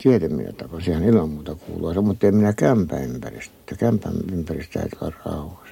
tiedemminä 0.05 0.51
tapan. 0.51 0.81
Sehän 0.81 1.03
ilman 1.03 1.29
muuta 1.29 1.55
kuuluu. 1.55 2.01
Mutta 2.01 2.27
en 2.27 2.35
minä 2.35 2.53
kämpän 2.53 3.03
ympäristä. 3.03 3.75
Kämpän 3.75 4.13
ympäristä 4.33 4.79
täytyy 4.79 4.99
olla 5.01 5.15
rauhassa. 5.25 5.65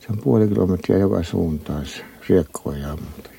Se 0.00 0.06
on 0.10 0.18
puoli 0.18 0.48
kilometriä 0.48 0.98
joka 0.98 1.22
suuntaan 1.22 1.86
se 1.86 2.04
riekkoa 2.28 2.76
ja 2.76 2.88
muuta. 2.88 3.30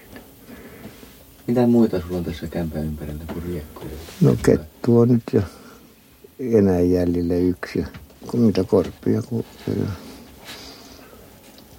Mitä 1.48 1.68
muita 1.68 2.02
sulla 2.02 2.18
on 2.18 2.24
tässä 2.24 2.48
kämpän 2.48 2.84
ympärillä 2.86 3.24
kuin 3.34 3.44
riekkoja? 3.44 3.92
No 4.22 4.36
kettu 4.44 5.00
on 5.00 5.08
nyt 5.08 5.24
jo 5.34 5.42
enää 6.40 6.80
jäljellä 6.80 7.36
yksi. 7.36 7.80
Ja 7.80 7.86
kun 8.28 8.40
mitä 8.40 8.64
korppia 8.64 9.22
kuulee. 9.22 9.88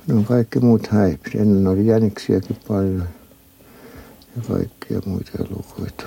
No 0.07 0.23
kaikki 0.23 0.59
muut 0.59 0.87
häipsi. 0.87 1.39
Ennen 1.39 1.67
oli 1.67 1.87
jäniksiäkin 1.87 2.57
paljon. 2.69 3.09
Ja 4.37 4.43
kaikkia 4.49 5.01
muita 5.07 5.31
elukoita. 5.39 6.05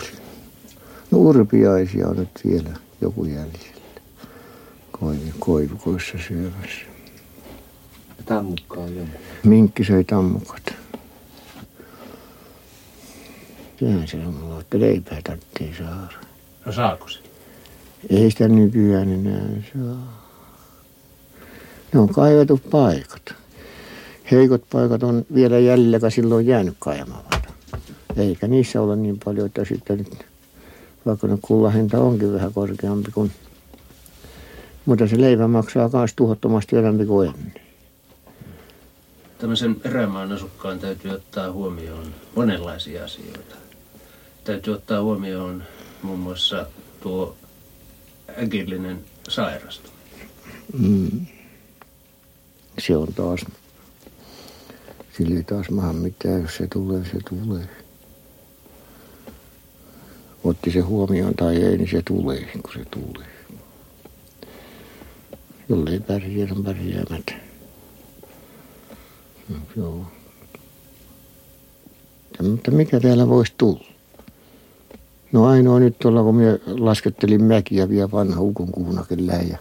No 1.12 1.18
urpiaisia 1.18 2.08
on 2.08 2.16
nyt 2.18 2.42
vielä 2.46 2.70
joku 3.02 3.26
jäljellä. 3.26 3.76
Koivukoissa 5.40 6.18
syömässä. 6.28 6.86
Ja 8.18 8.24
tammukka 8.26 8.80
on 8.80 8.96
jonkun. 8.96 9.20
Minkki 9.44 9.84
söi 9.84 10.04
tammukat. 10.04 10.74
Sehän 13.80 14.08
se 14.08 14.18
on, 14.18 14.58
että 14.60 14.80
leipää 14.80 15.22
tarvitsee 15.24 15.74
saada. 15.78 16.14
No 16.66 16.72
saako 16.72 17.10
se? 17.10 17.20
Ei 18.10 18.32
sitä 18.32 18.48
nykyään 18.48 19.12
enää 19.12 19.48
saa. 19.74 20.26
Ne 21.94 22.00
on 22.00 22.10
kaivetut 22.10 22.70
paikat. 22.72 23.34
Heikot 24.32 24.64
paikat 24.72 25.04
on 25.04 25.26
vielä 25.34 25.60
jäljellä, 25.60 26.10
silloin 26.10 26.48
jäänyt 26.48 26.76
kaimamatta. 26.80 27.50
Eikä 28.18 28.48
niissä 28.48 28.82
ole 28.82 28.96
niin 28.96 29.20
paljon, 29.26 29.46
että 29.46 29.66
sitten 29.66 29.98
nyt, 29.98 30.26
vaikka 31.06 31.28
ne 31.28 31.38
kullahinta 31.42 32.00
onkin 32.00 32.34
vähän 32.34 32.54
korkeampi 32.54 33.12
kuin 33.12 33.32
mutta 34.86 35.08
se 35.08 35.22
leipä 35.22 35.48
maksaa 35.48 35.90
myös 35.94 36.14
tuhottomasti 36.16 36.78
enemmän 36.78 37.08
kuin 37.08 37.30
ennen. 37.30 37.65
Tämmöisen 39.46 39.82
erämaan 39.84 40.32
asukkaan 40.32 40.80
täytyy 40.80 41.12
ottaa 41.12 41.52
huomioon 41.52 42.16
monenlaisia 42.36 43.04
asioita. 43.04 43.56
Täytyy 44.44 44.74
ottaa 44.74 45.02
huomioon 45.02 45.64
muun 46.02 46.20
muassa 46.20 46.68
tuo 47.02 47.38
äkillinen 48.44 49.06
sairastuminen. 49.30 50.28
Mm. 50.80 51.26
Se 52.80 52.98
on 52.98 53.14
taas, 53.14 53.46
sillä 55.18 55.38
ei 55.38 55.44
taas 55.44 55.70
maha 55.70 55.94
mitään, 55.94 56.42
jos 56.42 56.56
se 56.56 56.68
tulee, 56.68 57.04
se 57.04 57.20
tulee. 57.30 57.70
Otti 60.44 60.72
se 60.72 60.80
huomioon 60.80 61.34
tai 61.36 61.56
ei, 61.56 61.78
niin 61.78 61.92
se 61.92 62.02
tulee, 62.02 62.46
kun 62.64 62.74
se 62.74 62.86
tulee. 62.86 63.28
Jollei 65.70 66.00
pärjää, 66.00 66.48
on 66.52 66.64
pärjäämättä. 66.64 67.45
No, 69.50 69.56
joo. 69.78 70.06
Mutta 72.50 72.72
mikä 72.72 73.00
täällä 73.00 73.28
voisi 73.28 73.54
tulla? 73.58 73.86
No 75.32 75.46
ainoa 75.46 75.80
nyt 75.80 76.00
tuolla, 76.00 76.24
kun 76.24 76.36
minä 76.36 76.60
laskettelin 76.68 77.44
mäkiä 77.44 77.90
vielä 77.90 78.12
vanha 78.12 78.42
ukon 78.42 78.72
kuunakin 78.72 79.28
ja 79.28 79.58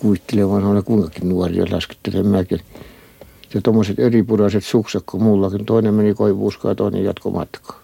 kuittelen 0.00 0.50
vanhoilla 0.50 0.82
kuinkakin 0.82 1.28
nuoria 1.28 1.64
laskettelen 1.70 2.26
mäkiä. 2.26 2.58
Ja 3.54 3.60
tuommoiset 3.62 3.98
eripuraiset 3.98 4.64
sukset 4.64 5.02
kuin 5.06 5.22
mullakin. 5.22 5.66
Toinen 5.66 5.94
meni 5.94 6.14
koivuuskaan 6.14 6.70
ja 6.70 6.74
toinen 6.74 7.04
jatko 7.04 7.30
matkaa. 7.30 7.82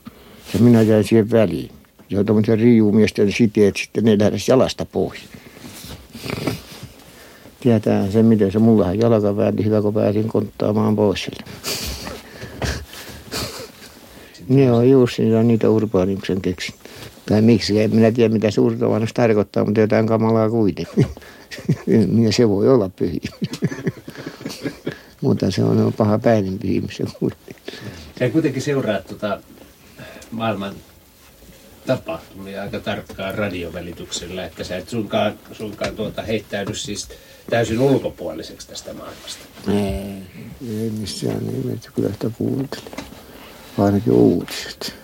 Ja 0.55 0.61
minä 0.61 0.83
jäin 0.83 1.05
siihen 1.05 1.31
väliin. 1.31 1.71
Ja 2.11 2.25
tuommoisen 2.25 2.59
riiumiesten 2.59 3.33
siteet 3.33 3.77
sitten 3.77 4.05
ne 4.05 4.19
lähdessä 4.19 4.53
jalasta 4.53 4.85
pois. 4.85 5.21
Tietää 7.65 8.11
se, 8.11 8.23
miten 8.23 8.53
se 8.53 8.59
mullahan 8.59 8.99
jalka 8.99 9.37
väänti 9.37 9.65
hyvä, 9.65 9.83
kun 9.83 9.95
pääsin 9.95 10.29
konttaamaan 10.29 10.97
pois 10.97 11.23
sieltä. 11.23 11.45
ne 14.49 14.73
on 14.73 14.91
just 14.91 15.19
niitä 15.45 15.71
urbaaniksen 15.71 16.41
keksin. 16.41 16.75
Tai 17.29 17.43
miksi, 17.43 17.81
en 17.81 17.95
minä 17.95 18.13
tiedä 18.13 18.35
mitä 18.35 18.51
suurtavannus 18.51 19.13
tarkoittaa, 19.13 19.65
mutta 19.65 19.81
jotain 19.81 20.07
kamalaa 20.07 20.51
kuitenkin. 20.51 21.07
ja 22.25 22.33
se 22.33 22.49
voi 22.49 22.69
olla 22.69 22.89
pyhi. 22.89 23.21
mutta 25.21 25.51
se 25.51 25.65
on 25.65 25.93
paha 25.97 26.19
päinen 26.19 26.59
pyhi, 26.59 26.83
se 26.91 27.05
kuitenkin. 27.19 28.33
Kuitenkin 28.33 28.63
seuraat 28.63 29.07
tuota 29.07 29.41
maailman 30.31 30.75
tapahtumia 31.87 32.63
aika 32.63 32.81
tarkkaan 32.81 33.35
radiovälityksellä, 33.35 34.45
että 34.45 34.65
sä 34.65 34.77
et 34.77 34.89
sunkaan, 34.89 35.39
sunkaan 35.53 35.97
tuota 35.97 36.23
heittäydy 36.23 36.75
siis 36.75 37.09
täysin 37.51 37.81
ulkopuoliseksi 37.81 38.69
tästä 38.69 38.95
maailmasta. 38.95 39.45
Ei, 39.69 40.23
ei 40.81 40.91
missään 40.91 41.47
nimessä, 41.47 41.91
kyllä 41.95 42.13
sitä 42.13 42.31
kuuntelin. 42.39 42.93
Ainakin 43.79 44.13
uutiset. 44.13 44.95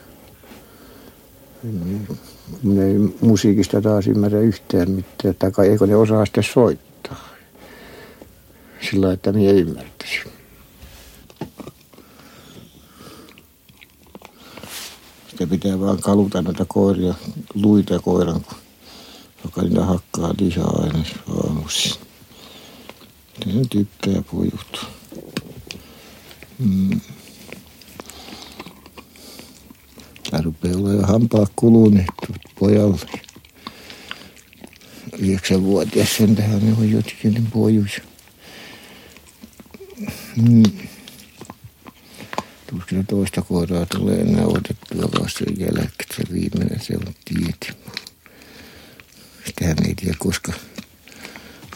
Minä 2.62 2.84
ei 2.84 2.99
musiikista 3.20 3.82
taas 3.82 4.07
ymmärrä 4.07 4.41
yhtään 4.41 4.91
mitään, 4.91 5.34
tai 5.34 5.68
eikö 5.68 5.86
ne 5.86 5.97
osaa 5.97 6.24
sitten 6.24 6.45
soittaa. 6.45 7.28
Sillä 8.91 9.12
että 9.12 9.32
minä 9.32 9.53
ymmärtäisin. 9.53 10.32
Sitä 15.28 15.47
pitää 15.47 15.80
vaan 15.80 16.01
kaluta 16.01 16.43
näitä 16.43 16.64
koiria, 16.68 17.14
luita 17.55 17.99
koiran, 17.99 18.47
joka 19.45 19.62
niitä 19.62 19.84
hakkaa 19.84 20.34
lisää 20.41 20.64
aina 20.64 21.05
aamuisin. 21.36 22.09
Se 23.45 23.51
tykkää 23.70 24.22
pojut. 24.30 24.86
Mm. 26.59 27.01
Tämä 30.30 30.43
rupeaa 30.43 30.93
jo 30.93 31.03
hampaa 31.03 31.47
kuluneet 31.57 32.07
pojalle. 32.59 33.07
Yhdeksänvuotias 35.18 36.16
sen 36.16 36.36
tähän 36.36 36.76
on 36.78 36.91
jotenkin 36.91 37.47
pojuissa. 37.53 38.03
Mm. 40.36 40.62
Tuskin 42.70 43.07
toista 43.07 43.43
koiraa 43.43 43.86
tulee 43.86 44.20
enää 44.20 44.45
otettua 44.45 45.22
vasta 45.22 45.45
jälkeen. 45.59 45.91
Se 46.16 46.22
viimeinen 46.32 46.80
se 46.80 46.97
on 46.97 47.14
tieti. 47.24 47.72
Sitähän 49.47 49.76
ei 49.86 49.95
tiedä, 49.95 50.16
koska 50.18 50.53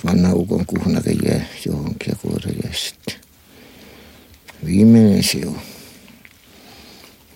vanha 0.05 0.35
ukon 0.35 0.67
kuhnari 0.67 1.17
jää 1.25 1.47
johonkin 1.67 2.09
ja 2.09 2.17
koira 2.23 2.51
jää 2.65 2.73
sitten. 2.73 3.15
Viimeinen 4.65 5.23
se 5.23 5.47
on. 5.47 5.61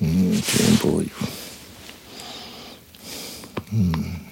Mm, 0.01 0.43
se 0.43 0.65
on 0.65 0.79
poju. 0.79 1.31
Mm. 3.73 4.28